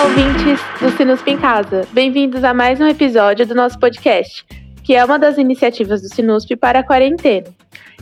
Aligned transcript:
Olá, 0.00 0.08
ouvintes 0.08 0.58
do 0.80 0.88
Sinusp 0.96 1.28
em 1.28 1.36
Casa. 1.36 1.86
Bem-vindos 1.92 2.42
a 2.42 2.54
mais 2.54 2.80
um 2.80 2.86
episódio 2.86 3.46
do 3.46 3.54
nosso 3.54 3.78
podcast, 3.78 4.46
que 4.82 4.94
é 4.94 5.04
uma 5.04 5.18
das 5.18 5.36
iniciativas 5.36 6.00
do 6.00 6.08
Sinusp 6.08 6.56
para 6.56 6.78
a 6.78 6.82
quarentena. 6.82 7.48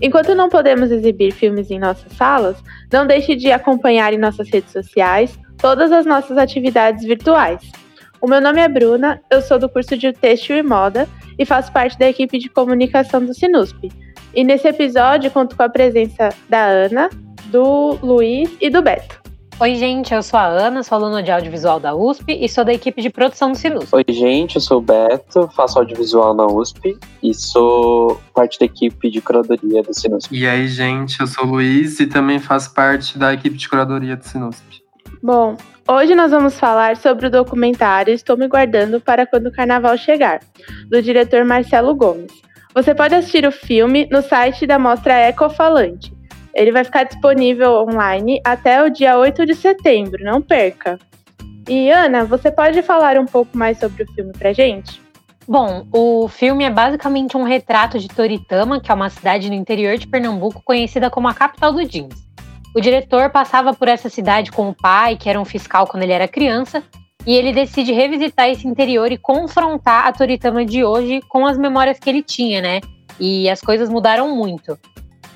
Enquanto 0.01 0.33
não 0.33 0.49
podemos 0.49 0.93
exibir 0.93 1.33
filmes 1.33 1.73
em 1.73 1.79
nossas 1.81 2.13
salas, 2.13 2.57
não 2.93 3.05
deixe 3.05 3.35
de 3.35 3.51
acompanhar 3.51 4.13
em 4.13 4.19
nossas 4.19 4.49
redes 4.49 4.71
sociais 4.71 5.37
todas 5.57 5.91
as 5.91 6.07
nossas 6.07 6.39
atividades 6.39 7.05
virtuais. 7.05 7.63
O 8.21 8.29
meu 8.29 8.41
nome 8.41 8.61
é 8.61 8.69
Bruna, 8.69 9.21
eu 9.29 9.43
sou 9.43 9.59
do 9.59 9.69
curso 9.69 9.97
de 9.97 10.13
Têxtil 10.13 10.59
e 10.59 10.63
Moda 10.63 11.09
e 11.37 11.45
faço 11.45 11.73
parte 11.73 11.99
da 11.99 12.09
equipe 12.09 12.39
de 12.39 12.49
comunicação 12.49 13.25
do 13.25 13.35
Sinusp. 13.35 13.91
E 14.33 14.45
nesse 14.45 14.69
episódio 14.69 15.33
conto 15.33 15.57
com 15.57 15.65
a 15.65 15.69
presença 15.69 16.29
da 16.49 16.65
Ana, 16.65 17.11
do 17.47 17.99
Luiz 18.01 18.57
e 18.61 18.71
do 18.71 18.83
Beto. 18.83 19.28
Oi, 19.61 19.75
gente, 19.75 20.15
eu 20.15 20.23
sou 20.23 20.39
a 20.39 20.47
Ana, 20.47 20.85
sou 20.85 20.95
aluna 20.95 21.21
de 21.21 21.33
audiovisual 21.33 21.81
da 21.81 21.93
USP 21.93 22.33
e 22.41 22.49
sou 22.49 22.65
da 22.65 22.73
equipe 22.73 23.03
de 23.03 23.11
produção 23.11 23.51
do 23.51 23.59
Sinus. 23.59 23.93
Oi, 23.93 24.05
gente, 24.09 24.55
eu 24.55 24.61
sou 24.61 24.79
o 24.79 24.81
Beto, 24.81 25.49
faço 25.49 25.81
audiovisual 25.81 26.33
na 26.33 26.47
USP 26.47 26.97
e 27.21 27.35
sou 27.35 28.21
parte 28.33 28.57
da 28.61 28.67
equipe 28.67 29.11
de 29.11 29.21
curadoria 29.21 29.83
do 29.83 29.93
Sinusp. 29.93 30.33
E 30.33 30.47
aí, 30.47 30.69
gente, 30.69 31.19
eu 31.19 31.27
sou 31.27 31.45
o 31.45 31.49
Luiz 31.49 31.99
e 31.99 32.07
também 32.07 32.39
faço 32.39 32.73
parte 32.73 33.19
da 33.19 33.35
equipe 33.35 33.57
de 33.57 33.69
curadoria 33.69 34.17
do 34.17 34.23
Sinusp. 34.23 34.63
Bom, 35.21 35.57
hoje 35.89 36.15
nós 36.15 36.31
vamos 36.31 36.57
falar 36.57 36.97
sobre 36.97 37.27
o 37.27 37.31
documentário 37.31 38.15
Estou 38.15 38.37
Me 38.37 38.47
Guardando 38.47 39.01
para 39.01 39.27
Quando 39.27 39.49
o 39.49 39.53
Carnaval 39.53 39.99
Chegar, 39.99 40.39
do 40.89 41.03
diretor 41.03 41.45
Marcelo 41.45 41.97
Gomes. 41.97 42.31
Você 42.73 42.95
pode 42.95 43.17
assistir 43.17 43.45
o 43.45 43.51
filme 43.51 44.07
no 44.09 44.23
site 44.23 44.69
da 44.69 44.79
Mostra 44.79 45.15
Ecofalante 45.15 46.17
ele 46.59 46.73
vai 46.73 46.83
ficar 46.83 47.05
disponível 47.05 47.87
online 47.89 48.41
até 48.45 48.83
o 48.83 48.91
dia 48.91 49.17
8 49.17 49.47
de 49.47 49.55
setembro, 49.55 50.25
não 50.25 50.43
perca. 50.43 50.99
E 51.69 51.89
Ana, 51.91 52.25
você 52.25 52.51
pode 52.51 52.83
falar 52.83 53.17
um 53.17 53.27
pouco 53.27 53.57
mais 53.57 53.79
sobre 53.79 54.03
o 54.03 54.13
filme 54.13 54.33
pra 54.33 54.53
gente? 54.53 55.01
Bom, 55.47 55.87
o 55.93 56.27
filme 56.29 56.65
é 56.65 56.71
basicamente 56.71 57.37
um 57.37 57.45
retrato 57.45 57.99
de 57.99 58.09
Toritama, 58.09 58.81
que 58.81 58.91
é 58.91 58.95
uma 58.95 59.09
cidade 59.09 59.49
no 59.49 59.55
interior 59.55 59.97
de 59.97 60.07
Pernambuco 60.07 60.61
conhecida 60.65 61.09
como 61.09 61.29
a 61.29 61.35
capital 61.35 61.73
do 61.73 61.85
jeans. 61.85 62.27
O 62.75 62.81
diretor 62.81 63.31
passava 63.31 63.73
por 63.73 63.87
essa 63.87 64.09
cidade 64.09 64.51
com 64.51 64.69
o 64.69 64.75
pai, 64.75 65.17
que 65.17 65.29
era 65.29 65.41
um 65.41 65.45
fiscal 65.45 65.87
quando 65.87 66.03
ele 66.03 66.13
era 66.13 66.27
criança, 66.27 66.83
e 67.25 67.35
ele 67.35 67.53
decide 67.53 67.93
revisitar 67.93 68.49
esse 68.49 68.67
interior 68.67 69.13
e 69.13 69.17
confrontar 69.17 70.07
a 70.07 70.13
Toritama 70.13 70.65
de 70.65 70.85
hoje 70.85 71.21
com 71.29 71.47
as 71.47 71.57
memórias 71.57 71.99
que 71.99 72.11
ele 72.11 72.23
tinha, 72.23 72.61
né? 72.61 72.81
E 73.21 73.49
as 73.49 73.61
coisas 73.61 73.89
mudaram 73.89 74.35
muito. 74.35 74.79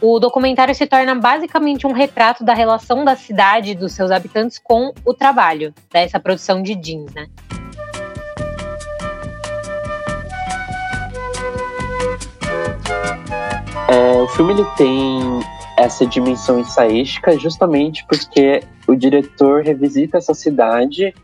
O 0.04 0.18
documentário 0.18 0.74
se 0.74 0.84
torna 0.84 1.14
basicamente 1.14 1.86
um 1.86 1.92
retrato 1.92 2.42
da 2.42 2.52
relação 2.52 3.04
da 3.04 3.14
cidade 3.14 3.70
e 3.70 3.74
dos 3.76 3.92
seus 3.92 4.10
habitantes 4.10 4.58
com 4.58 4.92
o 5.04 5.14
trabalho, 5.14 5.72
dessa 5.92 6.18
produção 6.18 6.60
de 6.60 6.74
jeans, 6.74 7.14
né? 7.14 7.28
É, 13.88 14.20
o 14.20 14.26
filme 14.26 14.54
ele 14.54 14.64
tem 14.76 15.20
essa 15.78 16.04
dimensão 16.04 16.58
ensaística 16.58 17.38
justamente 17.38 18.04
porque 18.08 18.60
o 18.88 18.96
diretor 18.96 19.62
revisita 19.62 20.18
essa 20.18 20.34
cidade 20.34 21.14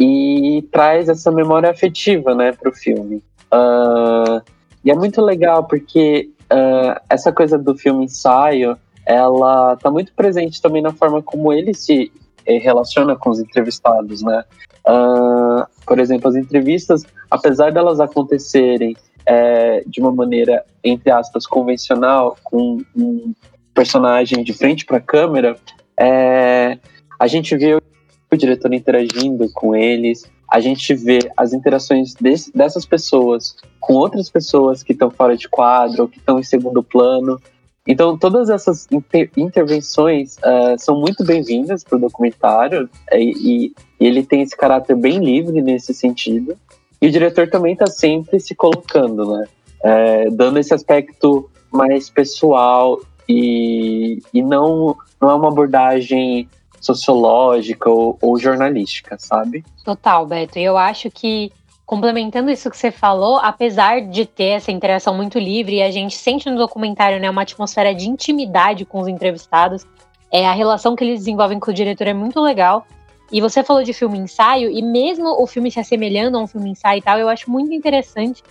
e 0.00 0.66
traz 0.72 1.08
essa 1.08 1.30
memória 1.30 1.70
afetiva 1.70 2.34
né, 2.34 2.50
para 2.50 2.68
o 2.68 2.74
filme. 2.74 3.22
Uh, 3.52 4.42
e 4.84 4.90
é 4.90 4.94
muito 4.94 5.22
legal 5.22 5.62
porque 5.68 6.33
uh, 6.54 7.00
essa 7.10 7.32
coisa 7.32 7.58
do 7.58 7.76
filme 7.76 8.04
ensaio, 8.04 8.78
ela 9.04 9.76
tá 9.76 9.90
muito 9.90 10.12
presente 10.14 10.62
também 10.62 10.80
na 10.80 10.92
forma 10.92 11.20
como 11.20 11.52
ele 11.52 11.74
se 11.74 12.10
eh, 12.46 12.58
relaciona 12.58 13.16
com 13.16 13.30
os 13.30 13.40
entrevistados, 13.40 14.22
né? 14.22 14.44
Uh, 14.86 15.66
por 15.86 15.98
exemplo, 15.98 16.28
as 16.28 16.36
entrevistas, 16.36 17.04
apesar 17.30 17.72
delas 17.72 18.00
acontecerem 18.00 18.96
é, 19.26 19.82
de 19.86 20.00
uma 20.00 20.12
maneira, 20.12 20.64
entre 20.82 21.10
aspas, 21.10 21.46
convencional, 21.46 22.36
com 22.44 22.82
um 22.94 23.34
personagem 23.72 24.44
de 24.44 24.52
frente 24.52 24.84
para 24.84 24.98
a 24.98 25.00
câmera, 25.00 25.56
é, 25.98 26.78
a 27.18 27.26
gente 27.26 27.56
vê 27.56 27.74
o 27.74 28.36
diretor 28.36 28.72
interagindo 28.72 29.50
com 29.52 29.74
eles, 29.74 30.30
a 30.54 30.60
gente 30.60 30.94
vê 30.94 31.18
as 31.36 31.52
interações 31.52 32.14
desse, 32.14 32.56
dessas 32.56 32.86
pessoas 32.86 33.56
com 33.80 33.94
outras 33.94 34.30
pessoas 34.30 34.84
que 34.84 34.92
estão 34.92 35.10
fora 35.10 35.36
de 35.36 35.48
quadro 35.48 36.02
ou 36.02 36.08
que 36.08 36.18
estão 36.18 36.38
em 36.38 36.44
segundo 36.44 36.80
plano. 36.80 37.42
Então, 37.84 38.16
todas 38.16 38.48
essas 38.48 38.86
inter 38.88 39.28
intervenções 39.36 40.36
uh, 40.36 40.78
são 40.78 41.00
muito 41.00 41.24
bem-vindas 41.24 41.82
para 41.82 41.96
o 41.98 42.00
documentário 42.00 42.88
é, 43.10 43.20
e, 43.20 43.32
e, 43.66 43.74
ele 43.98 44.22
tem 44.22 44.42
esse 44.42 44.56
caráter 44.56 44.94
bem 44.94 45.18
livre 45.18 45.60
nesse 45.60 45.92
sentido. 45.92 46.56
E 47.02 47.08
o 47.08 47.10
diretor 47.10 47.50
também 47.50 47.72
está 47.72 47.86
sempre 47.86 48.38
se 48.38 48.54
colocando, 48.54 49.36
né? 49.36 49.48
É, 49.82 50.30
dando 50.30 50.60
esse 50.60 50.72
aspecto 50.72 51.50
mais 51.72 52.08
pessoal 52.08 53.00
e, 53.28 54.22
e 54.32 54.40
não, 54.40 54.96
não 55.20 55.30
é 55.30 55.34
uma 55.34 55.48
abordagem 55.48 56.48
sociológica 56.84 57.88
ou, 57.88 58.18
ou 58.20 58.38
jornalística, 58.38 59.16
sabe? 59.18 59.64
Total, 59.84 60.26
Beto. 60.26 60.58
E 60.58 60.64
eu 60.64 60.76
acho 60.76 61.10
que 61.10 61.50
complementando 61.86 62.50
isso 62.50 62.70
que 62.70 62.76
você 62.76 62.90
falou, 62.90 63.36
apesar 63.36 64.00
de 64.00 64.24
ter 64.24 64.56
essa 64.56 64.72
interação 64.72 65.14
muito 65.14 65.38
livre, 65.38 65.82
a 65.82 65.90
gente 65.90 66.16
sente 66.16 66.48
no 66.48 66.56
documentário 66.56 67.20
né, 67.20 67.28
uma 67.28 67.42
atmosfera 67.42 67.94
de 67.94 68.08
intimidade 68.08 68.84
com 68.84 69.00
os 69.00 69.08
entrevistados, 69.08 69.86
é, 70.32 70.46
a 70.46 70.52
relação 70.52 70.96
que 70.96 71.04
eles 71.04 71.20
desenvolvem 71.20 71.60
com 71.60 71.70
o 71.70 71.74
diretor 71.74 72.06
é 72.06 72.14
muito 72.14 72.40
legal. 72.40 72.86
E 73.30 73.40
você 73.40 73.62
falou 73.62 73.82
de 73.82 73.92
filme 73.92 74.18
ensaio, 74.18 74.70
e 74.70 74.82
mesmo 74.82 75.40
o 75.40 75.46
filme 75.46 75.70
se 75.70 75.80
assemelhando 75.80 76.38
a 76.38 76.42
um 76.42 76.46
filme 76.46 76.70
ensaio 76.70 76.98
e 76.98 77.02
tal, 77.02 77.18
eu 77.18 77.28
acho 77.28 77.50
muito 77.50 77.72
interessante 77.72 78.42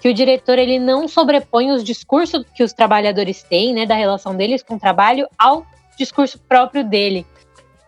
que 0.00 0.08
o 0.08 0.14
diretor 0.14 0.58
ele 0.58 0.78
não 0.78 1.06
sobrepõe 1.06 1.70
os 1.70 1.84
discursos 1.84 2.44
que 2.54 2.62
os 2.62 2.72
trabalhadores 2.72 3.42
têm, 3.42 3.72
né, 3.72 3.86
da 3.86 3.94
relação 3.94 4.34
deles 4.34 4.62
com 4.62 4.74
o 4.74 4.80
trabalho, 4.80 5.28
ao 5.38 5.64
discurso 5.96 6.38
próprio 6.40 6.84
dele. 6.84 7.26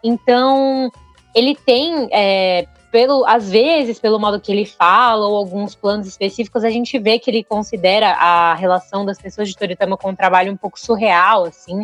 Então, 0.05 0.93
ele 1.35 1.57
tem, 1.57 2.09
é, 2.13 2.69
pelo, 2.93 3.25
às 3.27 3.51
vezes, 3.51 3.99
pelo 3.99 4.21
modo 4.21 4.39
que 4.39 4.53
ele 4.53 4.67
fala, 4.67 5.27
ou 5.27 5.35
alguns 5.35 5.75
planos 5.75 6.07
específicos, 6.07 6.63
a 6.63 6.71
gente 6.71 6.99
vê 6.99 7.19
que 7.19 7.31
ele 7.31 7.43
considera 7.43 8.11
a 8.13 8.55
relação 8.55 9.05
das 9.05 9.19
pessoas 9.19 9.49
de 9.49 9.57
Toritama 9.57 9.97
com 9.97 10.11
o 10.11 10.17
trabalho 10.17 10.53
um 10.53 10.57
pouco 10.57 10.79
surreal, 10.79 11.45
assim, 11.45 11.83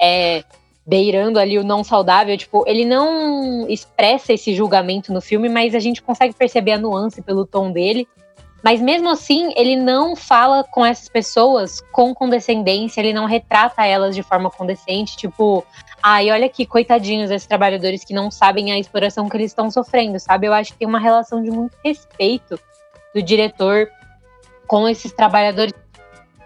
é, 0.00 0.42
beirando 0.84 1.38
ali 1.38 1.58
o 1.58 1.64
não 1.64 1.84
saudável. 1.84 2.36
Tipo, 2.36 2.64
ele 2.66 2.86
não 2.86 3.68
expressa 3.68 4.32
esse 4.32 4.54
julgamento 4.54 5.12
no 5.12 5.20
filme, 5.20 5.48
mas 5.48 5.74
a 5.74 5.78
gente 5.78 6.00
consegue 6.00 6.34
perceber 6.34 6.72
a 6.72 6.78
nuance 6.78 7.20
pelo 7.20 7.46
tom 7.46 7.70
dele. 7.70 8.08
Mas 8.64 8.80
mesmo 8.80 9.08
assim, 9.08 9.52
ele 9.54 9.76
não 9.76 10.16
fala 10.16 10.64
com 10.64 10.84
essas 10.84 11.08
pessoas 11.08 11.80
com 11.92 12.12
condescendência, 12.12 13.00
ele 13.00 13.12
não 13.12 13.26
retrata 13.26 13.86
elas 13.86 14.16
de 14.16 14.22
forma 14.22 14.50
condescente, 14.50 15.16
tipo, 15.16 15.64
ai, 16.02 16.30
olha 16.30 16.46
aqui, 16.46 16.64
coitadinhos 16.66 17.30
esses 17.30 17.46
trabalhadores 17.46 18.04
que 18.04 18.14
não 18.14 18.30
sabem 18.30 18.72
a 18.72 18.78
exploração 18.78 19.28
que 19.28 19.36
eles 19.36 19.50
estão 19.50 19.70
sofrendo, 19.70 20.18
sabe? 20.18 20.46
Eu 20.46 20.52
acho 20.52 20.72
que 20.72 20.78
tem 20.78 20.88
uma 20.88 20.98
relação 20.98 21.42
de 21.42 21.50
muito 21.50 21.76
respeito 21.84 22.58
do 23.14 23.22
diretor 23.22 23.88
com 24.66 24.88
esses 24.88 25.12
trabalhadores, 25.12 25.72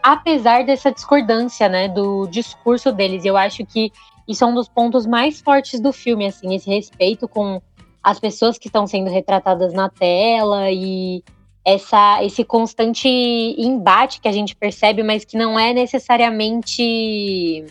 apesar 0.03 0.65
dessa 0.65 0.91
discordância, 0.93 1.69
né, 1.69 1.89
do 1.89 2.27
discurso 2.29 2.93
deles. 2.93 3.25
Eu 3.25 3.37
acho 3.37 3.65
que 3.67 3.93
isso 4.27 4.45
é 4.45 4.47
um 4.47 4.55
dos 4.55 4.69
pontos 4.69 5.07
mais 5.07 5.41
fortes 5.41 5.81
do 5.81 5.93
filme, 5.93 6.27
assim, 6.27 6.55
esse 6.55 6.71
respeito 6.71 7.29
com 7.29 7.61
as 8.03 8.19
pessoas 8.19 8.59
que 8.59 8.69
estão 8.69 8.87
sendo 8.87 9.11
retratadas 9.11 9.73
na 9.73 9.89
tela 9.89 10.71
e 10.71 11.23
essa, 11.65 12.23
esse 12.25 12.45
constante 12.45 13.09
embate 13.09 14.21
que 14.21 14.29
a 14.29 14.33
gente 14.33 14.57
percebe, 14.57 15.03
mas 15.03 15.25
que 15.25 15.37
não 15.37 15.59
é 15.59 15.73
necessariamente. 15.73 17.65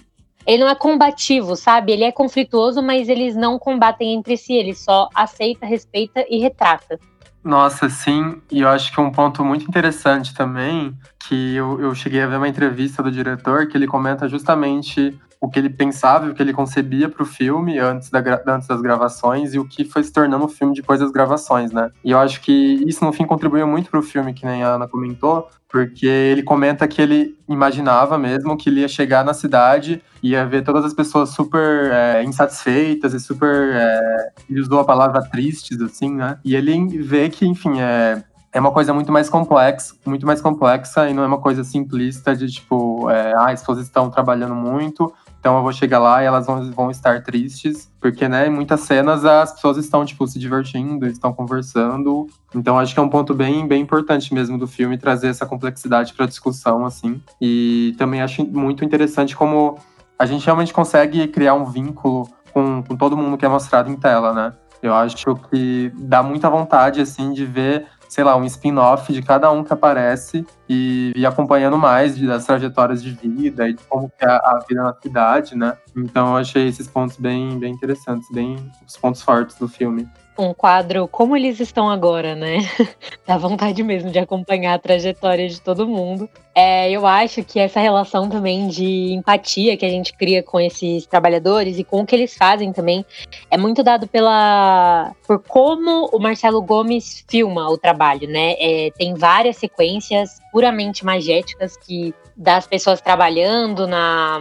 Ele 0.45 0.63
não 0.63 0.69
é 0.69 0.75
combativo, 0.75 1.55
sabe? 1.55 1.91
Ele 1.91 2.03
é 2.03 2.11
conflituoso, 2.11 2.81
mas 2.81 3.09
eles 3.09 3.35
não 3.35 3.59
combatem 3.59 4.13
entre 4.13 4.35
si, 4.37 4.53
ele 4.53 4.73
só 4.73 5.07
aceita, 5.13 5.65
respeita 5.65 6.25
e 6.29 6.39
retrata. 6.39 6.99
Nossa, 7.43 7.89
sim, 7.89 8.39
e 8.51 8.61
eu 8.61 8.69
acho 8.69 8.91
que 8.91 9.01
um 9.01 9.11
ponto 9.11 9.43
muito 9.43 9.65
interessante 9.67 10.33
também, 10.33 10.95
que 11.27 11.55
eu, 11.55 11.79
eu 11.81 11.95
cheguei 11.95 12.21
a 12.21 12.27
ver 12.27 12.37
uma 12.37 12.47
entrevista 12.47 13.01
do 13.01 13.11
diretor, 13.11 13.67
que 13.67 13.77
ele 13.77 13.87
comenta 13.87 14.27
justamente 14.27 15.17
o 15.41 15.49
que 15.49 15.57
ele 15.57 15.71
pensava 15.71 16.29
o 16.29 16.35
que 16.35 16.41
ele 16.41 16.53
concebia 16.53 17.09
para 17.09 17.23
o 17.23 17.25
filme 17.25 17.79
antes, 17.79 18.11
da, 18.11 18.19
antes 18.47 18.67
das 18.67 18.79
gravações 18.79 19.55
e 19.55 19.59
o 19.59 19.65
que 19.65 19.83
foi 19.83 20.03
se 20.03 20.13
tornando 20.13 20.45
o 20.45 20.47
filme 20.47 20.75
depois 20.75 20.99
das 20.99 21.11
gravações, 21.11 21.71
né? 21.71 21.89
E 22.03 22.11
eu 22.11 22.19
acho 22.19 22.41
que 22.41 22.51
isso, 22.87 23.03
no 23.03 23.11
fim, 23.11 23.25
contribuiu 23.25 23.65
muito 23.65 23.89
para 23.89 23.99
o 23.99 24.03
filme, 24.03 24.35
que 24.35 24.45
nem 24.45 24.61
a 24.61 24.75
Ana 24.75 24.87
comentou, 24.87 25.47
porque 25.67 26.05
ele 26.05 26.43
comenta 26.43 26.87
que 26.87 27.01
ele 27.01 27.35
imaginava 27.49 28.19
mesmo 28.19 28.55
que 28.55 28.69
ele 28.69 28.81
ia 28.81 28.87
chegar 28.87 29.25
na 29.25 29.33
cidade 29.33 30.03
e 30.21 30.31
ia 30.31 30.45
ver 30.45 30.63
todas 30.63 30.85
as 30.85 30.93
pessoas 30.93 31.29
super 31.29 31.91
é, 31.91 32.23
insatisfeitas 32.23 33.13
e 33.15 33.19
super. 33.19 33.73
É, 33.73 34.29
ele 34.47 34.61
usou 34.61 34.79
a 34.79 34.85
palavra 34.85 35.23
tristes, 35.23 35.81
assim, 35.81 36.13
né? 36.13 36.37
E 36.45 36.55
ele 36.55 36.99
vê 36.99 37.29
que, 37.29 37.47
enfim, 37.47 37.81
é, 37.81 38.21
é 38.53 38.59
uma 38.59 38.71
coisa 38.71 38.93
muito 38.93 39.11
mais 39.11 39.29
complexa, 39.29 39.95
muito 40.05 40.25
mais 40.25 40.41
complexa 40.41 41.09
e 41.09 41.13
não 41.13 41.23
é 41.23 41.27
uma 41.27 41.39
coisa 41.39 41.63
simplista 41.63 42.35
de 42.35 42.47
tipo 42.49 43.09
é, 43.09 43.33
ah, 43.33 43.51
as 43.51 43.61
pessoas 43.61 43.79
estão 43.79 44.09
trabalhando 44.09 44.55
muito, 44.55 45.13
então 45.41 45.57
eu 45.57 45.63
vou 45.63 45.73
chegar 45.73 45.97
lá 45.97 46.21
e 46.21 46.27
elas 46.27 46.45
vão, 46.45 46.71
vão 46.71 46.91
estar 46.91 47.23
tristes, 47.23 47.91
porque, 47.99 48.29
né, 48.29 48.45
em 48.45 48.51
muitas 48.51 48.81
cenas 48.81 49.25
as 49.25 49.51
pessoas 49.51 49.75
estão, 49.77 50.05
tipo, 50.05 50.25
se 50.27 50.37
divertindo, 50.37 51.07
estão 51.07 51.33
conversando. 51.33 52.27
Então 52.53 52.77
acho 52.77 52.93
que 52.93 52.99
é 52.99 53.03
um 53.03 53.09
ponto 53.09 53.33
bem, 53.33 53.67
bem 53.67 53.81
importante 53.81 54.31
mesmo 54.35 54.55
do 54.59 54.67
filme 54.67 54.99
trazer 54.99 55.29
essa 55.29 55.43
complexidade 55.43 56.13
para 56.13 56.27
discussão, 56.27 56.85
assim. 56.85 57.19
E 57.41 57.95
também 57.97 58.21
acho 58.21 58.45
muito 58.45 58.85
interessante 58.85 59.35
como 59.35 59.79
a 60.17 60.27
gente 60.27 60.45
realmente 60.45 60.71
consegue 60.71 61.27
criar 61.27 61.55
um 61.55 61.65
vínculo 61.65 62.29
com, 62.53 62.83
com 62.83 62.95
todo 62.95 63.17
mundo 63.17 63.35
que 63.35 63.43
é 63.43 63.49
mostrado 63.49 63.89
em 63.89 63.95
tela, 63.95 64.33
né? 64.33 64.53
Eu 64.83 64.93
acho 64.93 65.35
que 65.49 65.91
dá 65.95 66.21
muita 66.21 66.51
vontade, 66.51 67.01
assim, 67.01 67.33
de 67.33 67.45
ver 67.47 67.87
sei 68.11 68.25
lá, 68.25 68.35
um 68.35 68.43
spin-off 68.43 69.13
de 69.13 69.21
cada 69.21 69.49
um 69.49 69.63
que 69.63 69.71
aparece 69.71 70.45
e, 70.67 71.13
e 71.15 71.25
acompanhando 71.25 71.77
mais 71.77 72.17
de, 72.17 72.27
das 72.27 72.45
trajetórias 72.45 73.01
de 73.01 73.09
vida 73.11 73.69
e 73.69 73.73
de 73.73 73.81
como 73.85 74.11
é 74.19 74.25
a 74.25 74.59
vida 74.67 74.83
na 74.83 74.93
cidade, 75.01 75.55
né? 75.55 75.77
Então 75.95 76.31
eu 76.31 76.35
achei 76.35 76.67
esses 76.67 76.89
pontos 76.89 77.15
bem, 77.15 77.57
bem 77.57 77.73
interessantes, 77.73 78.27
bem 78.29 78.57
os 78.85 78.97
pontos 78.97 79.21
fortes 79.21 79.55
do 79.57 79.65
filme 79.65 80.09
um 80.37 80.53
quadro 80.53 81.07
como 81.07 81.35
eles 81.35 81.59
estão 81.59 81.89
agora, 81.89 82.35
né? 82.35 82.59
Dá 83.27 83.37
vontade 83.37 83.83
mesmo 83.83 84.11
de 84.11 84.19
acompanhar 84.19 84.73
a 84.73 84.79
trajetória 84.79 85.47
de 85.47 85.61
todo 85.61 85.87
mundo. 85.87 86.29
É, 86.53 86.89
eu 86.91 87.05
acho 87.05 87.43
que 87.43 87.59
essa 87.59 87.79
relação 87.79 88.29
também 88.29 88.67
de 88.67 89.13
empatia 89.13 89.77
que 89.77 89.85
a 89.85 89.89
gente 89.89 90.13
cria 90.13 90.43
com 90.43 90.59
esses 90.59 91.05
trabalhadores 91.05 91.77
e 91.77 91.83
com 91.83 92.01
o 92.01 92.05
que 92.05 92.15
eles 92.15 92.35
fazem 92.35 92.73
também 92.73 93.05
é 93.49 93.57
muito 93.57 93.83
dado 93.83 94.07
pela 94.07 95.13
por 95.25 95.39
como 95.39 96.09
o 96.11 96.19
Marcelo 96.19 96.61
Gomes 96.61 97.23
filma 97.27 97.69
o 97.69 97.77
trabalho, 97.77 98.27
né? 98.27 98.55
É, 98.59 98.91
tem 98.97 99.13
várias 99.13 99.57
sequências 99.57 100.39
puramente 100.51 101.05
magéticas 101.05 101.77
que 101.77 102.13
das 102.35 102.67
pessoas 102.67 103.01
trabalhando 103.01 103.87
na 103.87 104.39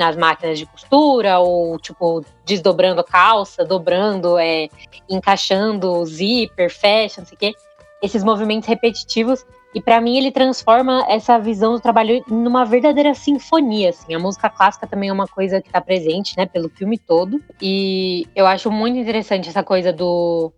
nas 0.00 0.16
máquinas 0.16 0.58
de 0.58 0.64
costura, 0.64 1.38
ou 1.38 1.78
tipo, 1.78 2.24
desdobrando 2.44 3.02
a 3.02 3.04
calça, 3.04 3.66
dobrando, 3.66 4.38
é, 4.38 4.68
encaixando 5.08 6.04
zíper, 6.06 6.70
fecha, 6.70 7.20
não 7.20 7.28
sei 7.28 7.36
o 7.36 7.38
quê. 7.38 7.54
Esses 8.02 8.24
movimentos 8.24 8.66
repetitivos. 8.66 9.44
E 9.72 9.80
para 9.80 10.00
mim 10.00 10.16
ele 10.16 10.32
transforma 10.32 11.04
essa 11.08 11.38
visão 11.38 11.74
do 11.74 11.80
trabalho 11.80 12.24
numa 12.28 12.64
verdadeira 12.64 13.14
sinfonia, 13.14 13.90
assim. 13.90 14.14
A 14.14 14.18
música 14.18 14.48
clássica 14.48 14.86
também 14.86 15.10
é 15.10 15.12
uma 15.12 15.28
coisa 15.28 15.60
que 15.60 15.68
está 15.68 15.80
presente, 15.80 16.36
né, 16.36 16.46
pelo 16.46 16.70
filme 16.70 16.98
todo. 16.98 17.40
E 17.60 18.26
eu 18.34 18.46
acho 18.46 18.70
muito 18.70 18.98
interessante 18.98 19.48
essa 19.48 19.62
coisa 19.62 19.92
do 19.92 20.50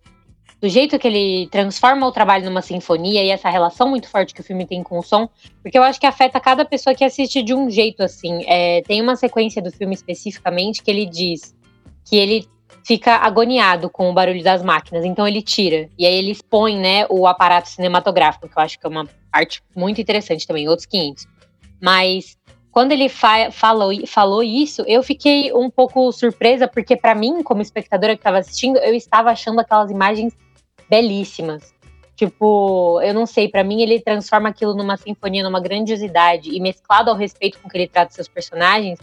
do 0.63 0.69
jeito 0.69 0.97
que 0.97 1.05
ele 1.05 1.49
transforma 1.51 2.07
o 2.07 2.11
trabalho 2.13 2.45
numa 2.45 2.61
sinfonia 2.61 3.21
e 3.21 3.29
essa 3.29 3.49
relação 3.49 3.89
muito 3.89 4.07
forte 4.07 4.33
que 4.33 4.39
o 4.39 4.43
filme 4.43 4.65
tem 4.65 4.81
com 4.81 4.97
o 4.97 5.03
som, 5.03 5.27
porque 5.61 5.77
eu 5.77 5.83
acho 5.83 5.99
que 5.99 6.05
afeta 6.05 6.39
cada 6.39 6.63
pessoa 6.63 6.95
que 6.95 7.03
assiste 7.03 7.43
de 7.43 7.53
um 7.53 7.69
jeito 7.69 8.01
assim. 8.01 8.45
É, 8.47 8.81
tem 8.83 9.01
uma 9.01 9.17
sequência 9.17 9.61
do 9.61 9.69
filme 9.69 9.93
especificamente 9.93 10.81
que 10.81 10.89
ele 10.89 11.05
diz 11.05 11.53
que 12.05 12.15
ele 12.15 12.47
fica 12.81 13.17
agoniado 13.17 13.89
com 13.89 14.09
o 14.09 14.13
barulho 14.13 14.41
das 14.41 14.63
máquinas, 14.63 15.03
então 15.03 15.27
ele 15.27 15.41
tira 15.41 15.89
e 15.99 16.05
aí 16.05 16.15
ele 16.15 16.31
expõe, 16.31 16.77
né, 16.77 17.05
o 17.09 17.27
aparato 17.27 17.67
cinematográfico, 17.67 18.47
que 18.47 18.57
eu 18.57 18.63
acho 18.63 18.79
que 18.79 18.87
é 18.87 18.89
uma 18.89 19.05
parte 19.29 19.61
muito 19.75 19.99
interessante 19.99 20.47
também, 20.47 20.69
outros 20.69 20.85
500. 20.85 21.27
Mas 21.81 22.37
quando 22.71 22.93
ele 22.93 23.09
fa 23.09 23.51
falou, 23.51 23.91
falou 24.07 24.41
isso, 24.41 24.81
eu 24.87 25.03
fiquei 25.03 25.51
um 25.51 25.69
pouco 25.69 26.09
surpresa, 26.13 26.69
porque 26.69 26.95
para 26.95 27.13
mim, 27.13 27.43
como 27.43 27.61
espectadora 27.61 28.15
que 28.15 28.21
estava 28.21 28.37
assistindo, 28.37 28.77
eu 28.77 28.95
estava 28.95 29.29
achando 29.29 29.59
aquelas 29.59 29.91
imagens 29.91 30.33
belíssimas. 30.89 31.73
Tipo, 32.15 33.01
eu 33.01 33.13
não 33.13 33.25
sei, 33.25 33.49
para 33.49 33.63
mim 33.63 33.81
ele 33.81 33.99
transforma 33.99 34.49
aquilo 34.49 34.75
numa 34.75 34.97
sinfonia, 34.97 35.43
numa 35.43 35.59
grandiosidade 35.59 36.49
e 36.49 36.59
mesclado 36.59 37.09
ao 37.09 37.15
respeito 37.15 37.59
com 37.59 37.67
que 37.67 37.75
ele 37.75 37.87
trata 37.87 38.13
seus 38.13 38.27
personagens. 38.27 38.99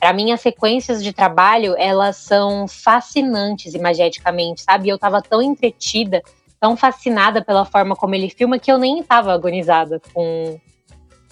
Para 0.00 0.12
mim 0.12 0.32
as 0.32 0.40
sequências 0.40 1.02
de 1.02 1.12
trabalho, 1.12 1.74
elas 1.78 2.16
são 2.16 2.66
fascinantes 2.66 3.74
imageticamente, 3.74 4.62
sabe? 4.62 4.88
Eu 4.88 4.98
tava 4.98 5.20
tão 5.20 5.42
entretida, 5.42 6.22
tão 6.58 6.76
fascinada 6.76 7.44
pela 7.44 7.64
forma 7.64 7.94
como 7.94 8.14
ele 8.14 8.30
filma 8.30 8.58
que 8.58 8.72
eu 8.72 8.78
nem 8.78 9.02
tava 9.02 9.32
agonizada 9.32 10.00
com 10.12 10.58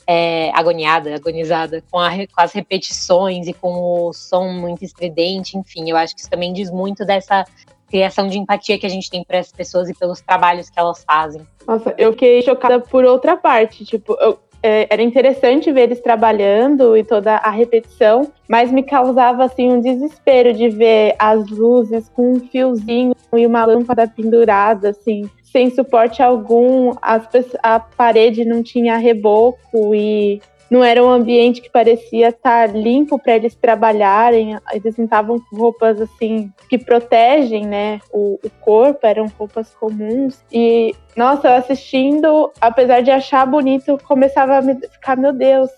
é, 0.06 0.50
agoniada, 0.54 1.14
agonizada 1.14 1.82
com, 1.90 1.98
a, 1.98 2.10
com, 2.10 2.40
as 2.40 2.52
repetições 2.52 3.46
e 3.46 3.52
com 3.52 4.08
o 4.08 4.12
som 4.12 4.48
muito 4.48 4.84
estridente, 4.84 5.56
enfim, 5.56 5.88
eu 5.88 5.96
acho 5.96 6.14
que 6.14 6.20
isso 6.20 6.30
também 6.30 6.52
diz 6.52 6.70
muito 6.70 7.04
dessa 7.04 7.44
criação 7.92 8.26
de 8.26 8.38
empatia 8.38 8.78
que 8.78 8.86
a 8.86 8.88
gente 8.88 9.10
tem 9.10 9.22
para 9.22 9.36
essas 9.36 9.52
pessoas 9.52 9.90
e 9.90 9.94
pelos 9.94 10.22
trabalhos 10.22 10.70
que 10.70 10.80
elas 10.80 11.04
fazem. 11.04 11.46
Nossa, 11.68 11.94
eu 11.98 12.12
fiquei 12.12 12.40
chocada 12.40 12.80
por 12.80 13.04
outra 13.04 13.36
parte. 13.36 13.84
Tipo, 13.84 14.16
eu, 14.18 14.38
é, 14.62 14.86
era 14.88 15.02
interessante 15.02 15.70
ver 15.70 15.82
eles 15.82 16.00
trabalhando 16.00 16.96
e 16.96 17.04
toda 17.04 17.34
a 17.34 17.50
repetição, 17.50 18.32
mas 18.48 18.72
me 18.72 18.82
causava 18.82 19.44
assim 19.44 19.70
um 19.70 19.80
desespero 19.80 20.54
de 20.54 20.70
ver 20.70 21.14
as 21.18 21.46
luzes 21.50 22.08
com 22.08 22.32
um 22.32 22.40
fiozinho 22.40 23.14
e 23.36 23.46
uma 23.46 23.64
lâmpada 23.66 24.08
pendurada, 24.08 24.90
assim, 24.90 25.28
sem 25.42 25.68
suporte 25.70 26.22
algum. 26.22 26.94
As, 27.02 27.28
a 27.62 27.78
parede 27.78 28.44
não 28.44 28.62
tinha 28.62 28.96
reboco 28.96 29.94
e 29.94 30.40
não 30.72 30.82
era 30.82 31.04
um 31.04 31.10
ambiente 31.10 31.60
que 31.60 31.68
parecia 31.68 32.30
estar 32.30 32.74
limpo 32.74 33.18
para 33.18 33.36
eles 33.36 33.54
trabalharem. 33.54 34.56
Eles 34.72 34.96
não 34.96 35.04
estavam 35.04 35.38
com 35.38 35.54
roupas 35.54 36.00
assim 36.00 36.50
que 36.66 36.78
protegem, 36.78 37.66
né, 37.66 38.00
o, 38.10 38.40
o, 38.42 38.48
corpo, 38.58 39.06
eram 39.06 39.30
roupas 39.38 39.74
comuns. 39.74 40.42
E 40.50 40.94
nossa, 41.14 41.48
eu 41.48 41.56
assistindo, 41.56 42.50
apesar 42.58 43.02
de 43.02 43.10
achar 43.10 43.44
bonito, 43.44 44.00
começava 44.04 44.56
a 44.56 44.62
me 44.62 44.74
ficar, 44.74 45.14
meu 45.14 45.34
Deus, 45.34 45.70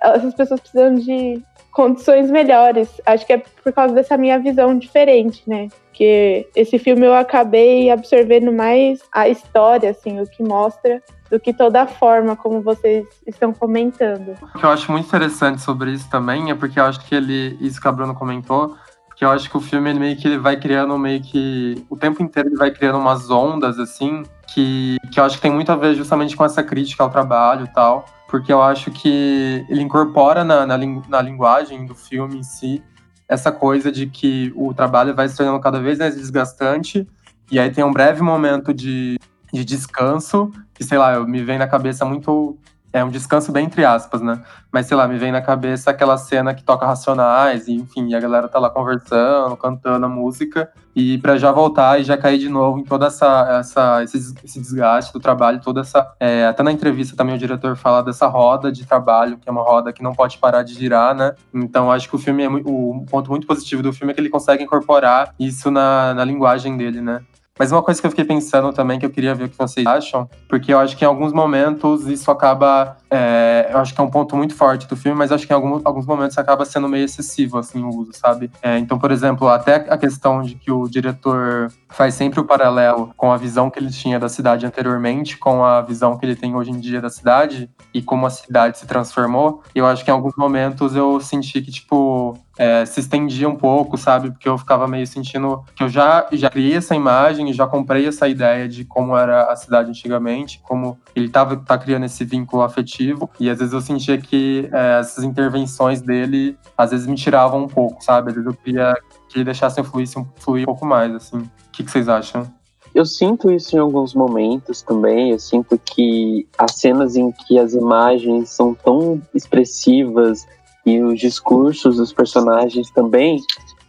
essas 0.00 0.34
pessoas 0.34 0.60
precisam 0.60 0.94
de 0.94 1.42
condições 1.70 2.30
melhores. 2.30 3.00
Acho 3.06 3.26
que 3.26 3.32
é 3.32 3.38
por 3.38 3.72
causa 3.72 3.94
dessa 3.94 4.16
minha 4.16 4.38
visão 4.38 4.76
diferente, 4.76 5.42
né? 5.46 5.68
Que 5.92 6.48
esse 6.54 6.78
filme 6.78 7.06
eu 7.06 7.14
acabei 7.14 7.90
absorvendo 7.90 8.52
mais 8.52 9.00
a 9.12 9.28
história, 9.28 9.90
assim, 9.90 10.20
o 10.20 10.26
que 10.26 10.42
mostra 10.42 11.02
do 11.30 11.38
que 11.38 11.52
toda 11.52 11.82
a 11.82 11.86
forma 11.86 12.34
como 12.36 12.62
vocês 12.62 13.06
estão 13.26 13.52
comentando. 13.52 14.34
O 14.54 14.58
que 14.58 14.64
eu 14.64 14.70
acho 14.70 14.90
muito 14.90 15.06
interessante 15.06 15.60
sobre 15.60 15.92
isso 15.92 16.08
também 16.08 16.50
é 16.50 16.54
porque 16.54 16.80
eu 16.80 16.84
acho 16.84 17.00
que 17.00 17.14
ele, 17.14 17.56
isso 17.60 17.80
que 17.80 17.88
a 17.88 17.92
Bruna 17.92 18.14
comentou, 18.14 18.74
que 19.18 19.24
eu 19.24 19.30
acho 19.30 19.50
que 19.50 19.56
o 19.56 19.60
filme 19.60 19.90
ele 19.90 19.98
meio 19.98 20.16
que 20.16 20.26
ele 20.28 20.38
vai 20.38 20.56
criando 20.56 20.96
meio 20.96 21.20
que 21.20 21.84
o 21.90 21.96
tempo 21.96 22.22
inteiro 22.22 22.48
ele 22.48 22.56
vai 22.56 22.70
criando 22.70 22.98
umas 22.98 23.28
ondas 23.28 23.78
assim 23.78 24.22
que, 24.46 24.96
que 25.12 25.18
eu 25.18 25.24
acho 25.24 25.36
que 25.36 25.42
tem 25.42 25.50
muito 25.50 25.70
a 25.72 25.76
ver 25.76 25.94
justamente 25.94 26.36
com 26.36 26.44
essa 26.44 26.62
crítica 26.62 27.02
ao 27.02 27.10
trabalho 27.10 27.64
e 27.64 27.72
tal, 27.72 28.06
porque 28.28 28.52
eu 28.52 28.62
acho 28.62 28.90
que 28.90 29.66
ele 29.68 29.82
incorpora 29.82 30.44
na, 30.44 30.64
na, 30.64 30.78
na 31.08 31.22
linguagem 31.22 31.86
do 31.86 31.94
filme 31.94 32.38
em 32.38 32.42
si 32.42 32.82
essa 33.26 33.50
coisa 33.50 33.90
de 33.90 34.06
que 34.06 34.52
o 34.54 34.72
trabalho 34.72 35.14
vai 35.14 35.28
se 35.28 35.36
tornando 35.36 35.60
cada 35.60 35.80
vez 35.80 35.98
mais 35.98 36.14
desgastante 36.14 37.06
e 37.50 37.58
aí 37.58 37.70
tem 37.70 37.82
um 37.82 37.92
breve 37.92 38.22
momento 38.22 38.72
de 38.72 39.18
de 39.52 39.64
descanso, 39.64 40.50
que 40.74 40.84
sei 40.84 40.98
lá, 40.98 41.20
me 41.20 41.42
vem 41.42 41.58
na 41.58 41.66
cabeça 41.66 42.04
muito. 42.04 42.58
É 42.98 43.04
um 43.04 43.10
descanso 43.10 43.52
bem 43.52 43.66
entre 43.66 43.84
aspas, 43.84 44.20
né? 44.20 44.42
Mas 44.72 44.86
sei 44.86 44.96
lá, 44.96 45.06
me 45.06 45.16
vem 45.18 45.30
na 45.30 45.40
cabeça 45.40 45.90
aquela 45.90 46.16
cena 46.18 46.52
que 46.52 46.62
toca 46.62 46.84
Racionais, 46.84 47.68
e 47.68 47.72
enfim, 47.72 48.12
a 48.14 48.20
galera 48.20 48.48
tá 48.48 48.58
lá 48.58 48.68
conversando, 48.68 49.56
cantando 49.56 50.04
a 50.04 50.08
música, 50.08 50.70
e 50.94 51.16
para 51.18 51.38
já 51.38 51.52
voltar 51.52 52.00
e 52.00 52.04
já 52.04 52.16
cair 52.16 52.38
de 52.38 52.48
novo 52.48 52.80
em 52.80 52.84
toda 52.84 53.06
essa, 53.06 53.58
essa 53.60 54.02
esse, 54.02 54.34
esse 54.44 54.60
desgaste 54.60 55.12
do 55.12 55.20
trabalho, 55.20 55.60
toda 55.60 55.80
essa. 55.80 56.12
É, 56.18 56.46
até 56.46 56.62
na 56.62 56.72
entrevista 56.72 57.16
também 57.16 57.36
o 57.36 57.38
diretor 57.38 57.76
fala 57.76 58.02
dessa 58.02 58.26
roda 58.26 58.72
de 58.72 58.84
trabalho, 58.84 59.38
que 59.38 59.48
é 59.48 59.52
uma 59.52 59.62
roda 59.62 59.92
que 59.92 60.02
não 60.02 60.12
pode 60.12 60.38
parar 60.38 60.64
de 60.64 60.74
girar, 60.74 61.14
né? 61.14 61.34
Então 61.54 61.90
acho 61.90 62.08
que 62.08 62.16
o 62.16 62.18
filme 62.18 62.42
é 62.42 62.48
o 62.48 63.04
ponto 63.08 63.30
muito 63.30 63.46
positivo 63.46 63.82
do 63.82 63.92
filme 63.92 64.12
é 64.12 64.14
que 64.14 64.20
ele 64.20 64.28
consegue 64.28 64.64
incorporar 64.64 65.34
isso 65.38 65.70
na, 65.70 66.14
na 66.14 66.24
linguagem 66.24 66.76
dele, 66.76 67.00
né? 67.00 67.22
Mas 67.58 67.72
uma 67.72 67.82
coisa 67.82 68.00
que 68.00 68.06
eu 68.06 68.10
fiquei 68.10 68.24
pensando 68.24 68.72
também, 68.72 68.98
que 68.98 69.06
eu 69.06 69.10
queria 69.10 69.34
ver 69.34 69.44
o 69.44 69.48
que 69.48 69.58
vocês 69.58 69.86
acham, 69.86 70.28
porque 70.48 70.72
eu 70.72 70.78
acho 70.78 70.96
que 70.96 71.04
em 71.04 71.08
alguns 71.08 71.32
momentos 71.32 72.06
isso 72.06 72.30
acaba. 72.30 72.96
É, 73.10 73.70
eu 73.72 73.78
acho 73.78 73.94
que 73.94 74.00
é 74.00 74.04
um 74.04 74.10
ponto 74.10 74.36
muito 74.36 74.54
forte 74.54 74.86
do 74.86 74.96
filme, 74.96 75.18
mas 75.18 75.32
acho 75.32 75.46
que 75.46 75.52
em 75.52 75.56
alguns, 75.56 75.84
alguns 75.84 76.06
momentos 76.06 76.36
acaba 76.38 76.64
sendo 76.64 76.88
meio 76.88 77.04
excessivo, 77.04 77.58
assim, 77.58 77.82
o 77.82 77.88
uso, 77.88 78.12
sabe? 78.12 78.50
É, 78.62 78.78
então, 78.78 78.98
por 78.98 79.10
exemplo, 79.10 79.48
até 79.48 79.74
a 79.88 79.96
questão 79.96 80.42
de 80.42 80.54
que 80.54 80.70
o 80.70 80.86
diretor 80.88 81.72
faz 81.88 82.14
sempre 82.14 82.38
o 82.38 82.44
paralelo 82.44 83.12
com 83.16 83.32
a 83.32 83.36
visão 83.36 83.70
que 83.70 83.78
ele 83.78 83.90
tinha 83.90 84.18
da 84.20 84.28
cidade 84.28 84.66
anteriormente, 84.66 85.38
com 85.38 85.64
a 85.64 85.80
visão 85.80 86.16
que 86.18 86.26
ele 86.26 86.36
tem 86.36 86.54
hoje 86.54 86.70
em 86.70 86.78
dia 86.78 87.00
da 87.00 87.08
cidade, 87.08 87.70
e 87.92 88.02
como 88.02 88.26
a 88.26 88.30
cidade 88.30 88.78
se 88.78 88.86
transformou. 88.86 89.62
Eu 89.74 89.86
acho 89.86 90.04
que 90.04 90.10
em 90.10 90.14
alguns 90.14 90.36
momentos 90.36 90.94
eu 90.94 91.20
senti 91.20 91.60
que, 91.62 91.70
tipo, 91.70 92.38
é, 92.58 92.84
se 92.84 93.00
estendia 93.00 93.48
um 93.48 93.54
pouco, 93.54 93.96
sabe? 93.96 94.30
Porque 94.30 94.48
eu 94.48 94.58
ficava 94.58 94.88
meio 94.88 95.06
sentindo 95.06 95.64
que 95.74 95.84
eu 95.84 95.88
já, 95.88 96.26
já 96.32 96.50
criei 96.50 96.74
essa 96.74 96.94
imagem 96.94 97.52
já 97.52 97.66
comprei 97.66 98.06
essa 98.06 98.28
ideia 98.28 98.68
de 98.68 98.84
como 98.84 99.16
era 99.16 99.44
a 99.44 99.56
cidade 99.56 99.90
antigamente, 99.90 100.60
como 100.62 100.98
ele 101.14 101.28
tava, 101.28 101.56
tá 101.56 101.78
criando 101.78 102.04
esse 102.04 102.24
vínculo 102.24 102.62
afetivo. 102.62 103.30
E 103.38 103.48
às 103.48 103.58
vezes 103.58 103.72
eu 103.72 103.80
sentia 103.80 104.18
que 104.18 104.68
é, 104.72 104.98
essas 105.00 105.24
intervenções 105.24 106.00
dele, 106.00 106.58
às 106.76 106.90
vezes 106.90 107.06
me 107.06 107.14
tiravam 107.14 107.62
um 107.62 107.68
pouco, 107.68 108.02
sabe? 108.02 108.32
Eu 108.36 108.54
queria 108.54 108.96
que 109.28 109.38
ele 109.38 109.44
deixasse 109.44 109.82
fluir, 109.82 110.08
fluir 110.36 110.62
um 110.62 110.66
pouco 110.66 110.84
mais, 110.84 111.14
assim. 111.14 111.38
O 111.38 111.50
que, 111.72 111.84
que 111.84 111.90
vocês 111.90 112.08
acham? 112.08 112.46
eu 112.94 113.04
sinto 113.04 113.50
isso 113.50 113.76
em 113.76 113.78
alguns 113.78 114.12
momentos 114.12 114.82
também. 114.82 115.30
Eu 115.30 115.38
sinto 115.38 115.78
que 115.78 116.48
as 116.58 116.72
cenas 116.72 117.14
em 117.14 117.30
que 117.30 117.56
as 117.58 117.72
imagens 117.72 118.50
são 118.50 118.74
tão 118.74 119.22
expressivas 119.32 120.46
e 120.88 121.02
os 121.02 121.20
discursos 121.20 121.98
dos 121.98 122.14
personagens 122.14 122.90
também, 122.90 123.38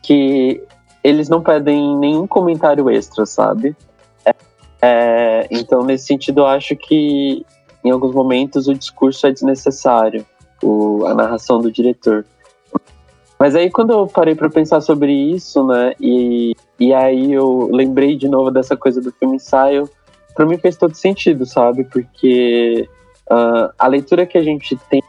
que 0.02 0.62
eles 1.02 1.30
não 1.30 1.42
pedem 1.42 1.98
nenhum 1.98 2.28
comentário 2.28 2.90
extra, 2.90 3.26
sabe? 3.26 3.74
É, 4.26 4.36
é, 4.82 5.48
então, 5.50 5.82
nesse 5.84 6.08
sentido, 6.08 6.42
eu 6.42 6.46
acho 6.46 6.76
que 6.76 7.46
em 7.86 7.90
alguns 7.90 8.14
momentos 8.14 8.68
o 8.68 8.74
discurso 8.74 9.26
é 9.28 9.32
desnecessário, 9.32 10.26
o, 10.62 11.06
a 11.06 11.14
narração 11.14 11.62
do 11.62 11.72
diretor. 11.72 12.26
Mas 13.40 13.56
aí 13.56 13.70
quando 13.70 13.94
eu 13.94 14.06
parei 14.06 14.36
para 14.36 14.50
pensar 14.50 14.82
sobre 14.82 15.14
isso, 15.14 15.66
né, 15.66 15.94
e, 16.02 16.54
e 16.78 16.94
aí 16.94 17.32
eu 17.32 17.70
lembrei 17.72 18.18
de 18.18 18.28
novo 18.28 18.52
dessa 18.52 18.76
coisa 18.76 19.00
do 19.00 19.14
filme 19.14 19.38
ensaio, 19.38 19.90
para 20.36 20.46
mim 20.46 20.58
fez 20.58 20.76
todo 20.76 20.94
sentido, 20.94 21.46
sabe? 21.46 21.86
Porque 21.86 22.90
uh, 23.32 23.72
a 23.80 23.88
leitura 23.88 24.26
que 24.26 24.38
a 24.38 24.44
gente 24.44 24.76
tem 24.90 25.02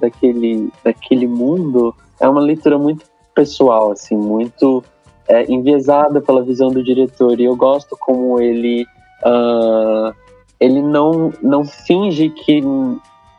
daquele, 0.00 0.70
daquele 0.84 1.26
mundo 1.26 1.94
é 2.20 2.28
uma 2.28 2.40
leitura 2.40 2.78
muito 2.78 3.04
pessoal, 3.34 3.92
assim, 3.92 4.16
muito 4.16 4.82
é, 5.28 5.50
enviesada 5.50 6.20
pela 6.20 6.42
visão 6.42 6.68
do 6.68 6.82
diretor. 6.82 7.38
E 7.40 7.44
eu 7.44 7.56
gosto 7.56 7.96
como 7.98 8.40
ele 8.40 8.86
uh, 9.24 10.14
ele 10.60 10.82
não, 10.82 11.32
não 11.42 11.64
finge 11.64 12.30
que, 12.30 12.60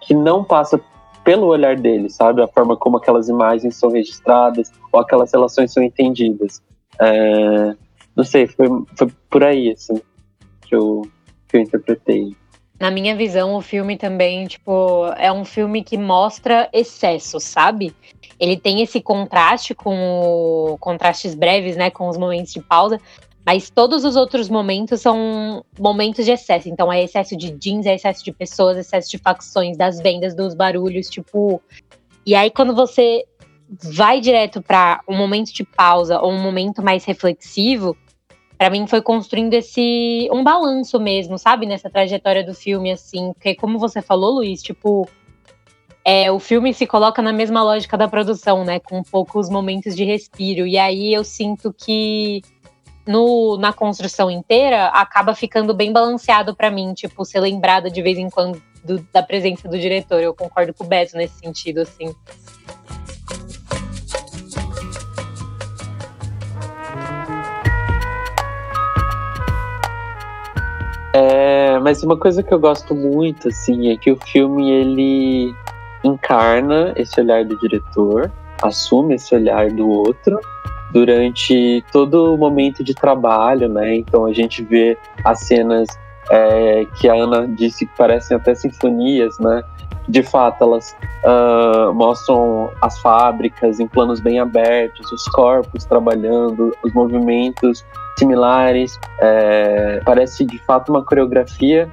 que 0.02 0.14
não 0.14 0.44
passa 0.44 0.80
pelo 1.24 1.48
olhar 1.48 1.76
dele, 1.76 2.10
sabe? 2.10 2.42
A 2.42 2.48
forma 2.48 2.78
como 2.78 2.98
aquelas 2.98 3.28
imagens 3.28 3.76
são 3.76 3.92
registradas 3.92 4.72
ou 4.92 5.00
aquelas 5.00 5.32
relações 5.32 5.72
são 5.72 5.84
entendidas. 5.84 6.62
É, 7.00 7.76
não 8.16 8.24
sei, 8.24 8.48
foi, 8.48 8.68
foi 8.96 9.08
por 9.30 9.44
aí, 9.44 9.72
assim, 9.72 10.02
que 10.62 10.76
eu, 10.76 11.02
que 11.48 11.58
eu 11.58 11.62
interpretei. 11.62 12.36
Na 12.80 12.90
minha 12.90 13.16
visão, 13.16 13.56
o 13.56 13.62
filme 13.62 13.98
também, 13.98 14.48
tipo, 14.48 15.08
é 15.18 15.32
um 15.32 15.44
filme 15.44 15.84
que 15.84 15.98
mostra 15.98 16.70
excesso, 16.72 17.40
sabe? 17.40 17.94
Ele 18.40 18.56
tem 18.56 18.82
esse 18.82 19.02
contraste 19.02 19.76
com 19.76 20.72
o, 20.72 20.78
contrastes 20.78 21.36
breves, 21.36 21.76
né, 21.76 21.90
com 21.92 22.08
os 22.08 22.18
momentos 22.18 22.54
de 22.54 22.62
pausa, 22.62 22.98
mas 23.46 23.70
todos 23.70 24.06
os 24.06 24.16
outros 24.16 24.48
momentos 24.48 25.02
são 25.02 25.66
momentos 25.78 26.24
de 26.24 26.32
excesso. 26.32 26.70
Então 26.70 26.92
é 26.92 27.04
excesso 27.04 27.36
de 27.36 27.52
jeans, 27.52 27.86
é 27.86 27.96
excesso 27.96 28.24
de 28.24 28.32
pessoas, 28.32 28.78
excesso 28.78 29.12
de 29.12 29.18
facções, 29.18 29.76
das 29.76 30.00
vendas, 30.00 30.34
dos 30.34 30.54
barulhos, 30.54 31.10
tipo. 31.10 31.62
E 32.26 32.34
aí 32.34 32.50
quando 32.50 32.74
você 32.74 33.26
vai 33.84 34.22
direto 34.22 34.62
para 34.62 35.02
um 35.08 35.18
momento 35.18 35.54
de 35.54 35.64
pausa 35.64 36.20
ou 36.20 36.32
um 36.32 36.42
momento 36.42 36.82
mais 36.82 37.04
reflexivo, 37.04 37.96
para 38.60 38.70
mim 38.70 38.86
foi 38.86 39.02
construindo 39.02 39.54
esse 39.54 40.28
um 40.34 40.44
balanço 40.44 41.00
mesmo, 41.00 41.38
sabe, 41.38 41.66
nessa 41.66 41.90
trajetória 41.90 42.44
do 42.44 42.54
filme 42.54 42.92
assim, 42.92 43.32
porque 43.32 43.56
como 43.56 43.80
você 43.80 44.02
falou, 44.02 44.36
Luiz, 44.36 44.62
tipo, 44.62 45.08
é, 46.04 46.30
o 46.30 46.40
filme 46.40 46.74
se 46.74 46.86
coloca 46.86 47.22
na 47.22 47.32
mesma 47.32 47.64
lógica 47.64 47.98
da 47.98 48.10
produção, 48.10 48.66
né, 48.66 48.78
com 48.78 49.02
poucos 49.02 49.50
momentos 49.50 49.96
de 49.96 50.04
respiro. 50.04 50.68
E 50.68 50.78
aí 50.78 51.14
eu 51.14 51.24
sinto 51.24 51.74
que 51.74 52.42
no, 53.08 53.56
na 53.58 53.72
construção 53.72 54.30
inteira, 54.30 54.88
acaba 54.88 55.34
ficando 55.34 55.74
bem 55.74 55.94
balanceado 55.94 56.54
para 56.54 56.70
mim, 56.70 56.94
tipo, 56.94 57.24
ser 57.24 57.40
lembrada 57.40 57.90
de 57.90 58.02
vez 58.02 58.18
em 58.18 58.30
quando 58.30 58.62
do, 58.84 59.00
da 59.14 59.24
presença 59.24 59.70
do 59.70 59.80
diretor. 59.80 60.20
Eu 60.22 60.34
concordo 60.34 60.74
com 60.74 60.84
o 60.84 60.88
Beto 60.88 61.16
nesse 61.16 61.40
sentido, 61.40 61.80
assim. 61.80 62.14
Mas 71.90 72.04
uma 72.04 72.16
coisa 72.16 72.44
que 72.44 72.54
eu 72.54 72.60
gosto 72.60 72.94
muito, 72.94 73.48
assim, 73.48 73.92
é 73.92 73.98
que 73.98 74.12
o 74.12 74.16
filme, 74.16 74.70
ele 74.70 75.56
encarna 76.04 76.94
esse 76.96 77.20
olhar 77.20 77.44
do 77.44 77.58
diretor, 77.58 78.32
assume 78.62 79.16
esse 79.16 79.34
olhar 79.34 79.72
do 79.72 79.90
outro, 79.90 80.40
durante 80.94 81.84
todo 81.92 82.36
o 82.36 82.38
momento 82.38 82.84
de 82.84 82.94
trabalho, 82.94 83.68
né? 83.68 83.96
Então 83.96 84.28
a 84.28 84.32
gente 84.32 84.64
vê 84.64 84.96
as 85.26 85.40
cenas 85.48 85.88
é, 86.30 86.86
que 87.00 87.10
a 87.10 87.14
Ana 87.14 87.48
disse 87.48 87.86
que 87.86 87.98
parecem 87.98 88.38
até 88.38 88.54
sinfonias, 88.54 89.38
né? 89.40 89.64
De 90.08 90.24
fato, 90.24 90.64
elas 90.64 90.96
uh, 91.24 91.94
mostram 91.94 92.72
as 92.82 92.98
fábricas 93.00 93.80
em 93.80 93.88
planos 93.88 94.20
bem 94.20 94.40
abertos, 94.40 95.12
os 95.12 95.24
corpos 95.26 95.86
trabalhando, 95.86 96.76
os 96.84 96.92
movimentos 96.94 97.86
similares. 98.18 99.00
É, 99.20 100.02
parece 100.04 100.46
de 100.46 100.58
fato 100.66 100.90
uma 100.90 101.04
coreografia. 101.04 101.88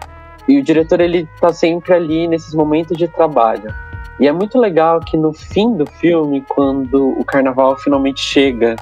E 0.48 0.58
o 0.58 0.62
diretor 0.62 1.00
ele 1.00 1.28
está 1.34 1.52
sempre 1.52 1.92
ali 1.92 2.26
nesses 2.26 2.54
momentos 2.54 2.96
de 2.96 3.06
trabalho. 3.06 3.74
E 4.18 4.26
é 4.26 4.32
muito 4.32 4.58
legal 4.58 5.00
que 5.00 5.16
no 5.16 5.32
fim 5.32 5.76
do 5.76 5.84
filme, 5.84 6.42
quando 6.48 7.10
o 7.18 7.24
carnaval 7.24 7.76
finalmente 7.76 8.20
chega 8.20 8.76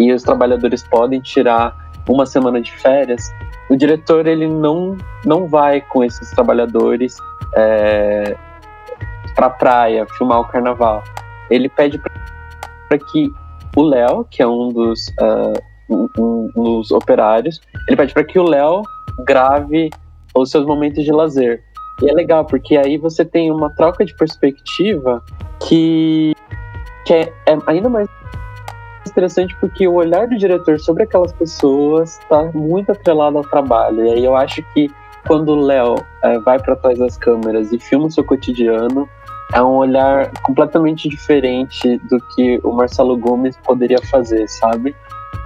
e 0.00 0.10
os 0.12 0.22
trabalhadores 0.22 0.82
podem 0.82 1.20
tirar 1.20 1.76
uma 2.08 2.24
semana 2.24 2.60
de 2.60 2.72
férias, 2.72 3.30
o 3.68 3.76
diretor 3.76 4.26
ele 4.26 4.46
não, 4.46 4.96
não 5.24 5.46
vai 5.46 5.80
com 5.80 6.02
esses 6.02 6.30
trabalhadores 6.30 7.16
é, 7.54 8.36
para 9.34 9.50
praia 9.50 10.06
filmar 10.16 10.40
o 10.40 10.44
carnaval. 10.44 11.02
Ele 11.50 11.68
pede 11.68 11.98
para 11.98 12.98
que 12.98 13.32
o 13.76 13.82
Léo, 13.82 14.24
que 14.30 14.42
é 14.42 14.46
um 14.46 14.68
dos, 14.68 15.08
uh, 15.20 15.52
um, 15.88 16.08
um 16.18 16.50
dos 16.54 16.90
operários, 16.90 17.60
ele 17.86 17.96
pede 17.96 18.12
para 18.12 18.24
que 18.24 18.38
o 18.38 18.42
Léo 18.42 18.82
grave 19.24 19.90
os 20.34 20.50
seus 20.50 20.66
momentos 20.66 21.04
de 21.04 21.12
lazer. 21.12 21.62
E 22.02 22.08
é 22.08 22.12
legal, 22.12 22.44
porque 22.44 22.76
aí 22.76 22.96
você 22.96 23.24
tem 23.24 23.50
uma 23.50 23.70
troca 23.70 24.04
de 24.04 24.14
perspectiva 24.14 25.22
que, 25.60 26.32
que 27.04 27.14
é, 27.14 27.32
é 27.46 27.58
ainda 27.66 27.88
mais 27.88 28.08
interessante 29.10 29.56
porque 29.60 29.86
o 29.86 29.94
olhar 29.94 30.26
do 30.26 30.36
diretor 30.36 30.78
sobre 30.80 31.04
aquelas 31.04 31.32
pessoas 31.32 32.18
está 32.18 32.44
muito 32.54 32.92
atrelado 32.92 33.38
ao 33.38 33.44
trabalho. 33.44 34.04
E 34.04 34.10
aí 34.12 34.24
eu 34.24 34.36
acho 34.36 34.62
que 34.74 34.90
quando 35.26 35.50
o 35.50 35.60
Léo 35.60 35.96
é, 36.22 36.38
vai 36.38 36.58
para 36.58 36.76
trás 36.76 36.98
das 36.98 37.16
câmeras 37.16 37.72
e 37.72 37.78
filma 37.78 38.06
o 38.06 38.10
seu 38.10 38.24
cotidiano, 38.24 39.08
é 39.52 39.62
um 39.62 39.76
olhar 39.76 40.30
completamente 40.42 41.08
diferente 41.08 41.98
do 42.10 42.20
que 42.34 42.60
o 42.62 42.72
Marcelo 42.72 43.16
Gomes 43.16 43.56
poderia 43.64 43.98
fazer, 44.10 44.46
sabe? 44.48 44.94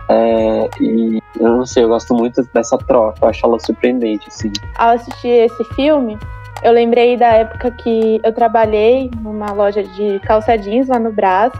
É, 0.08 0.68
e 0.80 1.22
eu 1.38 1.56
não 1.56 1.66
sei, 1.66 1.84
eu 1.84 1.88
gosto 1.88 2.14
muito 2.14 2.42
dessa 2.52 2.76
troca, 2.76 3.18
eu 3.22 3.28
acho 3.28 3.46
ela 3.46 3.58
surpreendente, 3.58 4.28
assim. 4.28 4.52
Ao 4.76 4.90
assistir 4.90 5.28
esse 5.28 5.64
filme, 5.74 6.18
eu 6.62 6.72
lembrei 6.72 7.16
da 7.16 7.28
época 7.28 7.70
que 7.70 8.20
eu 8.22 8.32
trabalhei 8.32 9.10
numa 9.20 9.52
loja 9.52 9.82
de 9.82 10.20
calça 10.20 10.56
jeans 10.56 10.88
lá 10.88 10.98
no 10.98 11.12
Brás. 11.12 11.52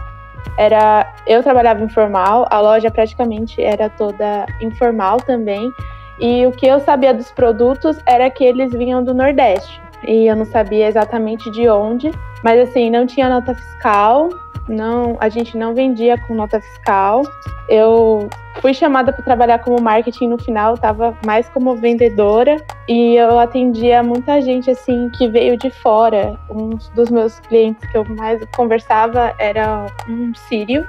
Era, 0.57 1.11
eu 1.25 1.41
trabalhava 1.41 1.83
informal, 1.83 2.47
a 2.49 2.59
loja 2.59 2.91
praticamente 2.91 3.61
era 3.61 3.89
toda 3.89 4.45
informal 4.61 5.17
também. 5.17 5.71
E 6.19 6.45
o 6.45 6.51
que 6.51 6.67
eu 6.67 6.79
sabia 6.79 7.13
dos 7.13 7.31
produtos 7.31 7.97
era 8.05 8.29
que 8.29 8.43
eles 8.43 8.71
vinham 8.71 9.03
do 9.03 9.13
Nordeste. 9.13 9.81
E 10.07 10.27
eu 10.27 10.35
não 10.35 10.45
sabia 10.45 10.87
exatamente 10.87 11.49
de 11.51 11.67
onde, 11.69 12.11
mas 12.43 12.59
assim, 12.69 12.89
não 12.89 13.05
tinha 13.07 13.29
nota 13.29 13.55
fiscal, 13.55 14.29
não, 14.67 15.17
a 15.19 15.29
gente 15.29 15.57
não 15.57 15.73
vendia 15.73 16.17
com 16.17 16.33
nota 16.33 16.59
fiscal. 16.61 17.23
Eu 17.67 18.29
fui 18.61 18.73
chamada 18.73 19.11
para 19.11 19.23
trabalhar 19.23 19.59
como 19.59 19.81
marketing 19.81 20.29
no 20.29 20.37
final, 20.37 20.75
estava 20.75 21.17
mais 21.25 21.49
como 21.49 21.75
vendedora 21.75 22.57
e 22.87 23.15
eu 23.15 23.39
atendia 23.39 24.03
muita 24.03 24.41
gente 24.41 24.69
assim 24.69 25.09
que 25.09 25.27
veio 25.27 25.57
de 25.57 25.69
fora. 25.69 26.37
Um 26.49 26.77
dos 26.95 27.09
meus 27.09 27.39
clientes 27.41 27.89
que 27.89 27.97
eu 27.97 28.05
mais 28.05 28.41
conversava 28.55 29.33
era 29.37 29.85
um 30.07 30.33
sírio, 30.33 30.87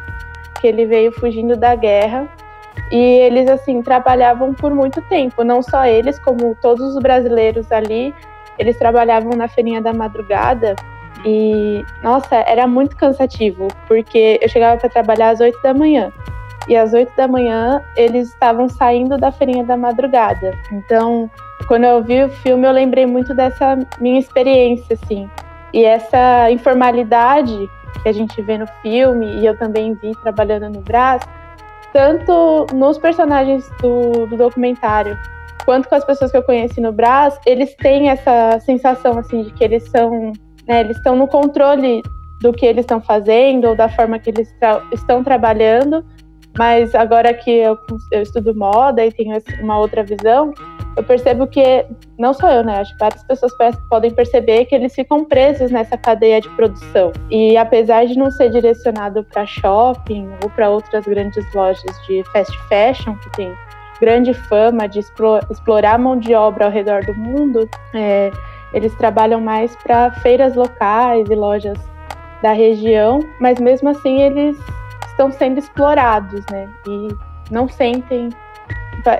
que 0.61 0.67
ele 0.67 0.87
veio 0.87 1.13
fugindo 1.13 1.57
da 1.57 1.75
guerra. 1.75 2.29
E 2.91 2.97
eles 2.97 3.49
assim 3.49 3.83
trabalhavam 3.83 4.53
por 4.53 4.75
muito 4.75 5.01
tempo, 5.03 5.45
não 5.45 5.63
só 5.63 5.85
eles, 5.85 6.19
como 6.19 6.57
todos 6.61 6.95
os 6.95 7.03
brasileiros 7.03 7.71
ali, 7.71 8.13
eles 8.59 8.77
trabalhavam 8.77 9.31
na 9.37 9.49
feirinha 9.49 9.81
da 9.81 9.93
madrugada 9.93 10.75
e, 11.25 11.85
nossa, 12.03 12.37
era 12.37 12.67
muito 12.67 12.97
cansativo, 12.97 13.69
porque 13.89 14.39
eu 14.43 14.49
chegava 14.49 14.79
para 14.79 14.91
trabalhar 14.91 15.31
às 15.31 15.41
8 15.41 15.61
da 15.63 15.73
manhã. 15.73 16.13
E 16.69 16.77
às 16.77 16.93
8 16.93 17.15
da 17.17 17.29
manhã 17.29 17.83
eles 17.97 18.29
estavam 18.29 18.69
saindo 18.69 19.17
da 19.17 19.31
feirinha 19.31 19.65
da 19.65 19.77
madrugada. 19.77 20.57
Então, 20.73 21.31
quando 21.67 21.85
eu 21.85 22.03
vi 22.03 22.23
o 22.25 22.29
filme, 22.29 22.67
eu 22.67 22.73
lembrei 22.73 23.07
muito 23.07 23.35
dessa 23.35 23.79
minha 24.01 24.19
experiência, 24.19 24.99
assim. 25.01 25.29
E 25.73 25.85
essa 25.85 26.51
informalidade 26.51 27.69
que 28.03 28.09
a 28.09 28.13
gente 28.13 28.41
vê 28.43 28.59
no 28.59 28.67
filme, 28.83 29.27
e 29.41 29.47
eu 29.47 29.57
também 29.59 29.95
vi 29.95 30.13
trabalhando 30.23 30.69
no 30.71 30.81
Brás, 30.81 31.23
tanto 31.93 32.67
nos 32.75 32.99
personagens 32.99 33.69
do, 33.81 34.27
do 34.27 34.37
documentário, 34.37 35.19
quanto 35.65 35.89
com 35.89 35.95
as 35.95 36.05
pessoas 36.05 36.31
que 36.31 36.37
eu 36.37 36.43
conheci 36.43 36.81
no 36.81 36.93
Brás, 36.93 37.39
eles 37.47 37.75
têm 37.77 38.11
essa 38.11 38.59
sensação, 38.61 39.19
assim, 39.19 39.43
de 39.43 39.53
que 39.53 39.65
eles 39.65 39.89
são 39.89 40.33
né, 40.67 40.81
eles 40.81 40.97
estão 40.97 41.17
no 41.17 41.27
controle 41.27 42.03
do 42.41 42.53
que 42.53 42.67
eles 42.67 42.83
estão 42.83 43.01
fazendo 43.01 43.69
ou 43.69 43.77
da 43.77 43.89
forma 43.89 44.19
que 44.19 44.31
eles 44.31 44.53
tra 44.59 44.83
estão 44.93 45.23
trabalhando 45.25 46.05
Mas 46.57 46.95
agora 46.95 47.35
que 47.35 47.51
eu, 47.51 47.77
eu 48.13 48.23
estudo 48.23 48.55
moda 48.55 49.05
e 49.05 49.13
tenho 49.13 49.37
uma 49.61 49.79
outra 49.79 50.05
visão, 50.05 50.55
eu 50.97 51.03
percebo 51.03 51.47
que, 51.49 51.85
não 52.17 52.33
só 52.33 52.51
eu, 52.51 52.63
né? 52.63 52.79
Acho 52.79 52.93
que 52.93 52.99
várias 53.01 53.25
pessoas 53.25 53.53
podem 53.89 54.13
perceber 54.13 54.65
que 54.67 54.75
eles 54.75 54.95
ficam 54.95 55.25
presos 55.25 55.73
nessa 55.73 55.99
cadeia 55.99 56.41
de 56.41 56.49
produção. 56.51 57.13
E 57.29 57.57
apesar 57.57 58.07
de 58.07 58.17
não 58.17 58.31
ser 58.31 58.51
direcionado 58.51 59.25
para 59.25 59.45
shopping 59.45 60.29
ou 60.45 60.51
para 60.51 60.71
outras 60.71 61.05
grandes 61.05 61.45
lojas 61.53 61.83
de 62.07 62.23
fast 62.33 62.57
fashion, 62.69 63.17
que 63.17 63.31
tem 63.31 63.53
grande 64.01 64.33
fama 64.33 64.89
de 64.89 65.01
explorar 65.51 65.99
mão 65.99 66.17
de 66.17 66.35
obra 66.35 66.67
ao 66.67 66.71
redor 66.71 67.05
do 67.05 67.15
mundo, 67.15 67.69
é, 67.95 68.31
eles 68.75 68.93
trabalham 68.97 69.41
mais 69.41 69.75
para 69.77 70.11
feiras 70.11 70.55
locais 70.57 71.31
e 71.31 71.35
lojas 71.35 71.79
da 72.43 72.53
região, 72.53 73.21
mas 73.41 73.59
mesmo 73.61 73.89
assim 73.89 74.21
eles 74.21 74.59
estão 75.07 75.31
sendo 75.31 75.59
explorados, 75.59 76.45
né? 76.51 76.69
E 76.87 77.09
não 77.51 77.69
sentem. 77.69 78.31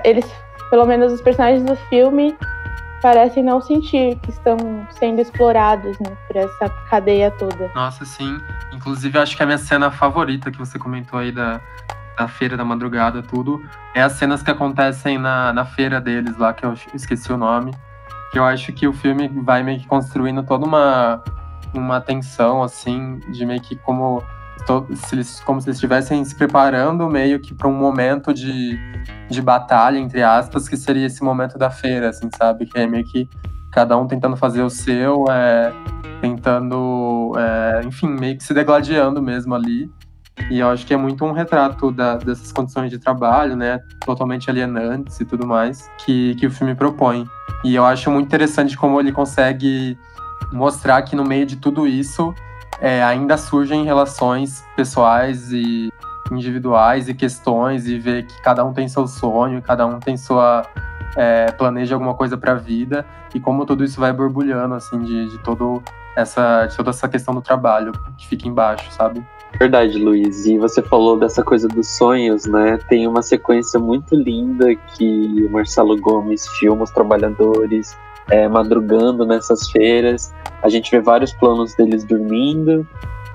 Eles, 0.03 0.29
pelo 0.69 0.85
menos 0.85 1.13
os 1.13 1.21
personagens 1.21 1.63
do 1.63 1.75
filme, 1.89 2.35
parecem 3.01 3.43
não 3.43 3.61
sentir 3.61 4.19
que 4.19 4.29
estão 4.29 4.57
sendo 4.91 5.21
explorados, 5.21 5.97
né? 5.99 6.17
Por 6.27 6.35
essa 6.35 6.69
cadeia 6.89 7.31
toda. 7.31 7.71
Nossa, 7.73 8.03
sim. 8.03 8.37
Inclusive, 8.73 9.17
acho 9.17 9.37
que 9.37 9.43
a 9.43 9.45
minha 9.45 9.57
cena 9.57 9.89
favorita 9.89 10.51
que 10.51 10.57
você 10.57 10.77
comentou 10.77 11.17
aí 11.17 11.31
da, 11.31 11.61
da 12.17 12.27
feira 12.27 12.57
da 12.57 12.65
madrugada, 12.65 13.23
tudo, 13.23 13.63
é 13.93 14.01
as 14.01 14.13
cenas 14.13 14.43
que 14.43 14.51
acontecem 14.51 15.17
na, 15.17 15.53
na 15.53 15.65
feira 15.65 16.01
deles 16.01 16.37
lá, 16.37 16.53
que 16.53 16.65
eu 16.65 16.73
esqueci 16.93 17.31
o 17.31 17.37
nome. 17.37 17.71
Que 18.31 18.39
eu 18.39 18.43
acho 18.43 18.73
que 18.73 18.87
o 18.87 18.93
filme 18.93 19.27
vai 19.27 19.63
meio 19.63 19.79
que 19.79 19.87
construindo 19.87 20.43
toda 20.43 20.65
uma, 20.65 21.23
uma 21.73 22.01
tensão, 22.01 22.63
assim, 22.63 23.19
de 23.31 23.45
meio 23.45 23.61
que 23.61 23.75
como 23.75 24.21
se 24.95 25.15
eles, 25.15 25.39
como 25.41 25.61
se 25.61 25.67
eles 25.67 25.77
estivessem 25.77 26.23
se 26.25 26.35
preparando 26.35 27.07
meio 27.07 27.39
que 27.39 27.53
para 27.53 27.67
um 27.67 27.73
momento 27.73 28.33
de, 28.33 28.79
de 29.29 29.41
batalha, 29.41 29.99
entre 29.99 30.23
aspas, 30.23 30.67
que 30.67 30.75
seria 30.75 31.05
esse 31.05 31.23
momento 31.23 31.57
da 31.57 31.69
feira, 31.69 32.09
assim, 32.09 32.29
sabe? 32.35 32.65
Que 32.65 32.79
é 32.79 32.87
meio 32.87 33.05
que 33.05 33.29
cada 33.71 33.97
um 33.97 34.07
tentando 34.07 34.35
fazer 34.37 34.61
o 34.63 34.69
seu, 34.69 35.25
é, 35.29 35.71
tentando, 36.21 37.33
é, 37.37 37.81
enfim, 37.85 38.07
meio 38.07 38.37
que 38.37 38.43
se 38.43 38.53
degladiando 38.53 39.21
mesmo 39.21 39.53
ali. 39.53 39.91
E 40.49 40.59
eu 40.59 40.69
acho 40.69 40.85
que 40.85 40.93
é 40.93 40.97
muito 40.97 41.25
um 41.25 41.31
retrato 41.31 41.91
da, 41.91 42.17
dessas 42.17 42.51
condições 42.51 42.89
de 42.89 42.99
trabalho, 42.99 43.55
né? 43.55 43.81
Totalmente 44.05 44.49
alienantes 44.49 45.19
e 45.19 45.25
tudo 45.25 45.47
mais, 45.47 45.89
que, 45.97 46.35
que 46.35 46.45
o 46.45 46.51
filme 46.51 46.75
propõe. 46.75 47.27
E 47.63 47.73
eu 47.73 47.83
acho 47.83 48.11
muito 48.11 48.27
interessante 48.27 48.77
como 48.77 48.99
ele 48.99 49.11
consegue 49.11 49.97
mostrar 50.51 51.01
que 51.01 51.15
no 51.15 51.23
meio 51.23 51.45
de 51.45 51.55
tudo 51.55 51.87
isso 51.87 52.33
é, 52.79 53.03
ainda 53.03 53.37
surgem 53.37 53.83
relações 53.83 54.63
pessoais 54.75 55.51
e 55.51 55.91
individuais 56.31 57.07
e 57.07 57.13
questões 57.13 57.87
e 57.87 57.97
ver 57.99 58.25
que 58.25 58.41
cada 58.41 58.63
um 58.63 58.73
tem 58.73 58.87
seu 58.87 59.07
sonho, 59.07 59.61
cada 59.61 59.85
um 59.85 59.99
tem 59.99 60.17
sua 60.17 60.65
é, 61.15 61.51
planeja 61.51 61.95
alguma 61.95 62.13
coisa 62.13 62.37
para 62.37 62.53
a 62.53 62.55
vida 62.55 63.05
e 63.33 63.39
como 63.39 63.65
tudo 63.65 63.83
isso 63.83 63.99
vai 63.99 64.11
borbulhando 64.11 64.75
assim 64.75 64.99
de, 65.01 65.29
de 65.29 65.37
todo 65.39 65.81
essa 66.15 66.65
de 66.65 66.75
toda 66.75 66.89
essa 66.89 67.07
questão 67.07 67.33
do 67.33 67.41
trabalho 67.41 67.91
que 68.17 68.27
fica 68.27 68.47
embaixo, 68.47 68.91
sabe? 68.91 69.23
Verdade, 69.59 69.97
Luiz. 69.97 70.45
E 70.45 70.57
você 70.57 70.81
falou 70.81 71.17
dessa 71.17 71.41
coisa 71.41 71.67
dos 71.67 71.87
sonhos, 71.95 72.45
né? 72.45 72.77
Tem 72.89 73.07
uma 73.07 73.21
sequência 73.21 73.79
muito 73.79 74.13
linda 74.13 74.75
que 74.75 75.45
o 75.47 75.49
Marcelo 75.49 75.97
Gomes 75.97 76.45
filma 76.59 76.83
os 76.83 76.91
trabalhadores 76.91 77.95
é, 78.29 78.47
madrugando 78.47 79.25
nessas 79.25 79.69
feiras. 79.69 80.33
A 80.61 80.69
gente 80.69 80.91
vê 80.91 80.99
vários 80.99 81.31
planos 81.33 81.73
deles 81.75 82.03
dormindo. 82.03 82.85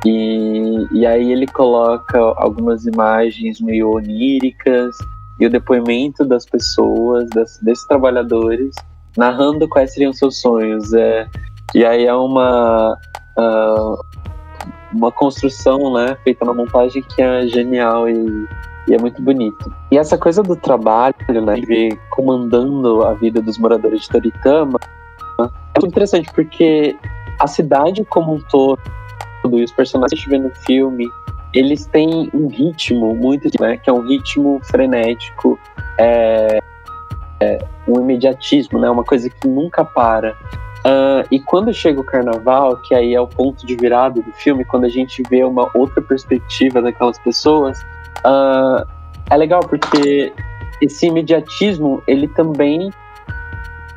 E, 0.04 0.86
e 0.92 1.06
aí 1.06 1.30
ele 1.30 1.46
coloca 1.46 2.18
algumas 2.36 2.86
imagens 2.86 3.60
meio 3.60 3.90
oníricas 3.90 4.96
e 5.38 5.46
o 5.46 5.50
depoimento 5.50 6.24
das 6.24 6.46
pessoas, 6.46 7.28
das, 7.30 7.58
desses 7.58 7.86
trabalhadores, 7.86 8.74
narrando 9.16 9.68
quais 9.68 9.92
seriam 9.92 10.12
seus 10.12 10.40
sonhos. 10.40 10.92
É, 10.92 11.28
e 11.74 11.84
aí 11.84 12.04
é 12.06 12.14
uma, 12.14 12.96
uh, 13.38 14.09
uma 14.92 15.12
construção 15.12 15.92
né, 15.94 16.16
feita 16.24 16.44
na 16.44 16.52
montagem 16.52 17.02
que 17.02 17.22
é 17.22 17.46
genial 17.46 18.08
e, 18.08 18.46
e 18.88 18.94
é 18.94 18.98
muito 18.98 19.22
bonito. 19.22 19.72
E 19.90 19.98
essa 19.98 20.18
coisa 20.18 20.42
do 20.42 20.56
trabalho, 20.56 21.14
né, 21.44 21.54
de 21.54 21.98
comandando 22.10 23.04
a 23.04 23.14
vida 23.14 23.40
dos 23.40 23.58
moradores 23.58 24.02
de 24.02 24.08
Toritama, 24.08 24.78
é 25.38 25.80
muito 25.80 25.92
interessante 25.92 26.30
porque 26.34 26.96
a 27.38 27.46
cidade 27.46 28.04
como 28.04 28.34
um 28.34 28.40
todo 28.40 28.78
e 29.44 29.64
os 29.64 29.72
personagens 29.72 30.22
que 30.22 30.28
a 30.28 30.36
gente 30.36 30.42
vê 30.42 30.48
no 30.48 30.54
filme, 30.66 31.10
eles 31.54 31.86
têm 31.86 32.30
um 32.34 32.48
ritmo 32.48 33.14
muito, 33.14 33.48
né, 33.60 33.76
que 33.76 33.88
é 33.88 33.92
um 33.92 34.06
ritmo 34.06 34.60
frenético, 34.64 35.58
é, 35.98 36.58
é 37.40 37.58
um 37.88 38.00
imediatismo, 38.00 38.78
né, 38.78 38.90
uma 38.90 39.04
coisa 39.04 39.28
que 39.28 39.48
nunca 39.48 39.84
para. 39.84 40.36
Uh, 40.80 41.26
e 41.30 41.38
quando 41.38 41.72
chega 41.74 42.00
o 42.00 42.04
carnaval, 42.04 42.76
que 42.78 42.94
aí 42.94 43.14
é 43.14 43.20
o 43.20 43.26
ponto 43.26 43.66
de 43.66 43.76
virada 43.76 44.20
do 44.20 44.32
filme, 44.32 44.64
quando 44.64 44.84
a 44.84 44.88
gente 44.88 45.22
vê 45.28 45.44
uma 45.44 45.70
outra 45.74 46.00
perspectiva 46.00 46.80
daquelas 46.80 47.18
pessoas, 47.18 47.82
uh, 48.24 48.86
é 49.30 49.36
legal 49.36 49.60
porque 49.60 50.32
esse 50.80 51.06
imediatismo 51.06 52.02
ele 52.06 52.26
também 52.28 52.90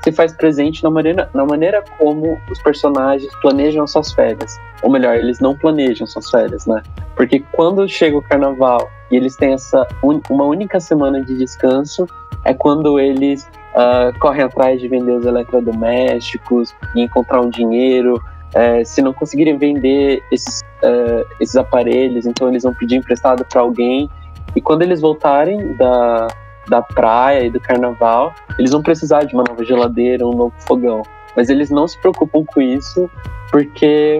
se 0.03 0.11
faz 0.11 0.33
presente 0.33 0.83
na 0.83 0.89
maneira, 0.89 1.29
na 1.33 1.45
maneira 1.45 1.81
como 1.97 2.37
os 2.51 2.61
personagens 2.61 3.33
planejam 3.41 3.87
suas 3.87 4.11
férias. 4.11 4.59
Ou 4.81 4.91
melhor, 4.91 5.15
eles 5.15 5.39
não 5.39 5.55
planejam 5.55 6.05
suas 6.05 6.29
férias, 6.29 6.65
né? 6.65 6.83
Porque 7.15 7.39
quando 7.53 7.87
chega 7.87 8.17
o 8.17 8.21
carnaval 8.21 8.91
e 9.09 9.15
eles 9.15 9.37
têm 9.37 9.53
essa 9.53 9.87
un, 10.03 10.19
uma 10.29 10.43
única 10.43 10.81
semana 10.81 11.21
de 11.21 11.37
descanso, 11.37 12.05
é 12.43 12.53
quando 12.53 12.99
eles 12.99 13.47
uh, 13.73 14.17
correm 14.19 14.43
atrás 14.43 14.79
de 14.79 14.87
vender 14.87 15.11
os 15.11 15.25
eletrodomésticos 15.25 16.73
e 16.95 17.01
encontrar 17.01 17.41
um 17.41 17.49
dinheiro. 17.49 18.15
Uh, 18.15 18.85
se 18.85 19.01
não 19.01 19.13
conseguirem 19.13 19.57
vender 19.57 20.23
esses, 20.31 20.61
uh, 20.83 21.25
esses 21.39 21.55
aparelhos, 21.55 22.25
então 22.25 22.49
eles 22.49 22.63
vão 22.63 22.73
pedir 22.73 22.97
emprestado 22.97 23.43
para 23.45 23.61
alguém. 23.61 24.09
E 24.55 24.61
quando 24.61 24.83
eles 24.83 25.01
voltarem 25.01 25.75
da, 25.75 26.27
da 26.67 26.81
praia 26.81 27.45
e 27.45 27.49
do 27.49 27.59
carnaval, 27.59 28.33
eles 28.59 28.71
vão 28.71 28.81
precisar 28.81 29.23
de 29.23 29.33
uma 29.33 29.43
nova 29.47 29.63
geladeira, 29.63 30.25
um 30.25 30.33
novo 30.33 30.53
fogão. 30.59 31.01
Mas 31.35 31.49
eles 31.49 31.71
não 31.71 31.87
se 31.87 31.97
preocupam 31.97 32.45
com 32.45 32.61
isso, 32.61 33.09
porque 33.51 34.19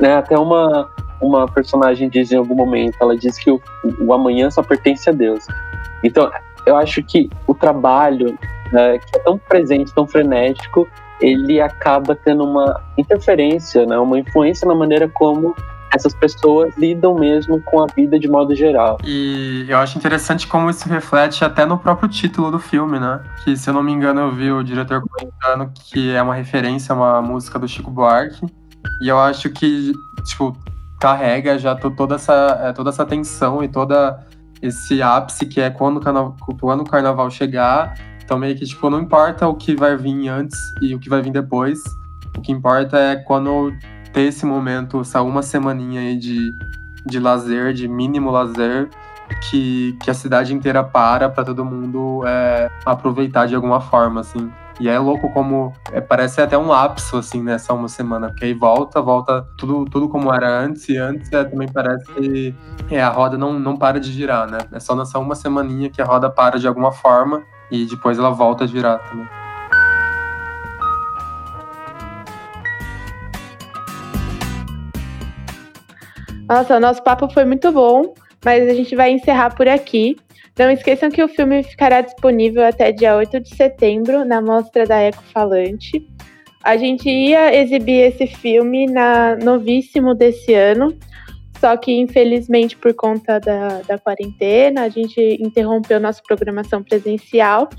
né, 0.00 0.16
até 0.16 0.38
uma, 0.38 0.88
uma 1.20 1.46
personagem 1.46 2.08
diz 2.08 2.32
em 2.32 2.36
algum 2.36 2.54
momento, 2.54 2.96
ela 3.00 3.16
diz 3.16 3.38
que 3.38 3.50
o, 3.50 3.60
o 4.00 4.14
amanhã 4.14 4.50
só 4.50 4.62
pertence 4.62 5.10
a 5.10 5.12
Deus. 5.12 5.46
Então, 6.02 6.30
eu 6.66 6.76
acho 6.76 7.02
que 7.02 7.28
o 7.46 7.54
trabalho, 7.54 8.38
né, 8.72 8.98
que 8.98 9.16
é 9.16 9.18
tão 9.20 9.38
presente, 9.38 9.92
tão 9.94 10.06
frenético, 10.06 10.88
ele 11.20 11.60
acaba 11.60 12.14
tendo 12.14 12.44
uma 12.44 12.80
interferência, 12.98 13.86
né, 13.86 13.98
uma 13.98 14.18
influência 14.18 14.66
na 14.66 14.74
maneira 14.74 15.08
como 15.08 15.54
essas 15.94 16.12
pessoas 16.12 16.76
lidam 16.76 17.14
mesmo 17.14 17.62
com 17.62 17.80
a 17.80 17.86
vida 17.86 18.18
de 18.18 18.28
modo 18.28 18.54
geral. 18.54 18.98
E 19.04 19.64
eu 19.68 19.78
acho 19.78 19.96
interessante 19.96 20.46
como 20.46 20.68
isso 20.68 20.88
reflete 20.88 21.44
até 21.44 21.64
no 21.64 21.78
próprio 21.78 22.08
título 22.08 22.50
do 22.50 22.58
filme, 22.58 22.98
né? 22.98 23.22
Que, 23.44 23.56
se 23.56 23.70
eu 23.70 23.74
não 23.74 23.82
me 23.82 23.92
engano, 23.92 24.22
eu 24.22 24.32
vi 24.32 24.50
o 24.50 24.62
diretor 24.64 25.02
comentando 25.02 25.70
que 25.72 26.12
é 26.12 26.20
uma 26.20 26.34
referência 26.34 26.92
a 26.92 26.96
uma 26.96 27.22
música 27.22 27.60
do 27.60 27.68
Chico 27.68 27.92
Buarque. 27.92 28.44
E 29.00 29.08
eu 29.08 29.18
acho 29.20 29.48
que, 29.50 29.92
tipo, 30.24 30.56
carrega 31.00 31.58
já 31.58 31.74
toda 31.74 32.16
essa, 32.16 32.60
é, 32.62 32.72
toda 32.72 32.90
essa 32.90 33.06
tensão 33.06 33.62
e 33.62 33.68
toda 33.68 34.18
esse 34.60 35.02
ápice 35.02 35.46
que 35.46 35.60
é 35.60 35.70
quando 35.70 35.98
o, 35.98 36.56
quando 36.58 36.80
o 36.80 36.90
carnaval 36.90 37.30
chegar. 37.30 37.94
Então, 38.24 38.38
meio 38.38 38.56
que, 38.56 38.64
tipo, 38.64 38.88
não 38.88 39.00
importa 39.00 39.46
o 39.46 39.54
que 39.54 39.76
vai 39.76 39.96
vir 39.96 40.28
antes 40.28 40.58
e 40.80 40.94
o 40.94 40.98
que 40.98 41.08
vai 41.08 41.20
vir 41.20 41.30
depois. 41.30 41.82
O 42.36 42.40
que 42.40 42.50
importa 42.50 42.98
é 42.98 43.16
quando 43.16 43.72
ter 44.12 44.22
esse 44.22 44.46
momento, 44.46 45.00
essa 45.00 45.22
uma 45.22 45.42
semaninha 45.42 46.00
aí 46.00 46.16
de, 46.16 46.54
de 47.04 47.18
lazer, 47.20 47.72
de 47.74 47.86
mínimo 47.86 48.30
lazer, 48.30 48.88
que, 49.50 49.96
que 50.02 50.10
a 50.10 50.14
cidade 50.14 50.54
inteira 50.54 50.82
para 50.82 51.28
para 51.28 51.44
todo 51.44 51.64
mundo 51.64 52.22
é, 52.26 52.70
aproveitar 52.84 53.46
de 53.46 53.54
alguma 53.54 53.80
forma, 53.80 54.20
assim. 54.20 54.50
E 54.80 54.88
é 54.88 54.98
louco 54.98 55.30
como 55.32 55.72
é, 55.92 56.00
parece 56.00 56.40
até 56.40 56.58
um 56.58 56.66
lapso, 56.66 57.18
assim, 57.18 57.42
nessa 57.42 57.72
uma 57.72 57.88
semana, 57.88 58.28
porque 58.28 58.44
aí 58.44 58.54
volta, 58.54 59.00
volta 59.00 59.46
tudo, 59.56 59.84
tudo 59.84 60.08
como 60.08 60.32
era 60.32 60.48
antes, 60.48 60.88
e 60.88 60.96
antes 60.96 61.30
é, 61.32 61.44
também 61.44 61.68
parece 61.68 62.04
que 62.12 62.54
é, 62.90 63.00
a 63.00 63.08
roda 63.08 63.38
não, 63.38 63.52
não 63.58 63.76
para 63.76 64.00
de 64.00 64.10
girar, 64.10 64.50
né? 64.50 64.58
É 64.72 64.80
só 64.80 64.96
nessa 64.96 65.18
uma 65.18 65.34
semaninha 65.34 65.90
que 65.90 66.02
a 66.02 66.04
roda 66.04 66.28
para 66.28 66.58
de 66.58 66.66
alguma 66.66 66.90
forma 66.90 67.42
e 67.70 67.86
depois 67.86 68.18
ela 68.18 68.30
volta 68.30 68.64
a 68.64 68.66
girar 68.66 68.98
também. 69.08 69.26
Nossa, 76.48 76.76
o 76.76 76.80
nosso 76.80 77.02
papo 77.02 77.28
foi 77.32 77.44
muito 77.44 77.72
bom, 77.72 78.12
mas 78.44 78.68
a 78.68 78.74
gente 78.74 78.94
vai 78.94 79.10
encerrar 79.10 79.54
por 79.54 79.66
aqui. 79.66 80.16
Não 80.58 80.70
esqueçam 80.70 81.10
que 81.10 81.22
o 81.22 81.28
filme 81.28 81.62
ficará 81.62 82.00
disponível 82.00 82.64
até 82.64 82.92
dia 82.92 83.16
8 83.16 83.40
de 83.40 83.56
setembro 83.56 84.24
na 84.24 84.40
mostra 84.40 84.86
da 84.86 84.98
Eco 84.98 85.22
Falante. 85.32 86.06
A 86.62 86.76
gente 86.76 87.08
ia 87.08 87.54
exibir 87.54 88.12
esse 88.12 88.26
filme 88.26 88.86
na 88.86 89.36
Novíssimo 89.36 90.14
desse 90.14 90.54
ano, 90.54 90.96
Só 91.64 91.78
que, 91.78 91.92
infelizmente, 91.92 92.76
por 92.76 92.92
conta 92.92 93.40
da, 93.40 93.80
da 93.88 93.98
quarentena, 93.98 94.82
a 94.82 94.90
gente 94.90 95.18
interrompeu 95.40 95.98
nossa 95.98 96.20
programação 96.22 96.82
presencial. 96.82 97.70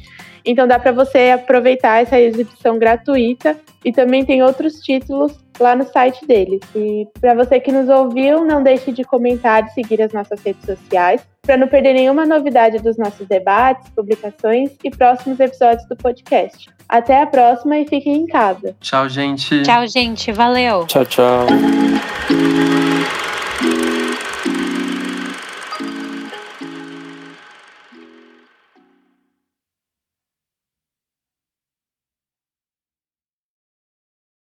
Então 0.44 0.68
dá 0.68 0.80
para 0.80 0.92
você 0.92 1.30
aproveitar 1.36 2.02
essa 2.02 2.20
exibição 2.20 2.80
gratuita 2.80 3.56
e 3.84 3.92
também 3.92 4.26
tem 4.26 4.42
outros 4.42 4.80
títulos 4.80 5.38
lá 5.60 5.76
no 5.76 5.86
site 5.86 6.26
deles. 6.26 6.62
E 6.76 7.08
para 7.22 7.36
você 7.36 7.60
que 7.60 7.72
nos 7.72 7.88
ouviu, 7.88 8.44
não 8.44 8.64
deixe 8.64 8.92
de 8.92 9.04
comentar 9.04 9.64
e 9.68 9.70
seguir 9.70 10.02
as 10.02 10.12
nossas 10.12 10.42
redes 10.42 10.66
sociais 10.66 11.22
para 11.44 11.56
não 11.56 11.68
perder 11.68 11.94
nenhuma 11.94 12.26
novidade 12.26 12.80
dos 12.80 12.98
nossos 12.98 13.28
debates, 13.28 13.88
publicações 13.92 14.72
e 14.84 14.90
próximos 14.90 15.40
episódios 15.40 15.88
do 15.88 15.96
podcast. 15.96 16.72
Até 16.90 17.22
a 17.22 17.28
próxima 17.28 17.78
e 17.78 17.88
fiquem 17.88 18.16
em 18.16 18.26
casa. 18.26 18.76
Tchau, 18.82 19.08
gente. 19.08 19.62
Tchau, 19.62 19.86
gente. 19.86 20.32
Valeu. 20.32 20.88
Tchau, 20.88 21.06
tchau. 21.06 21.46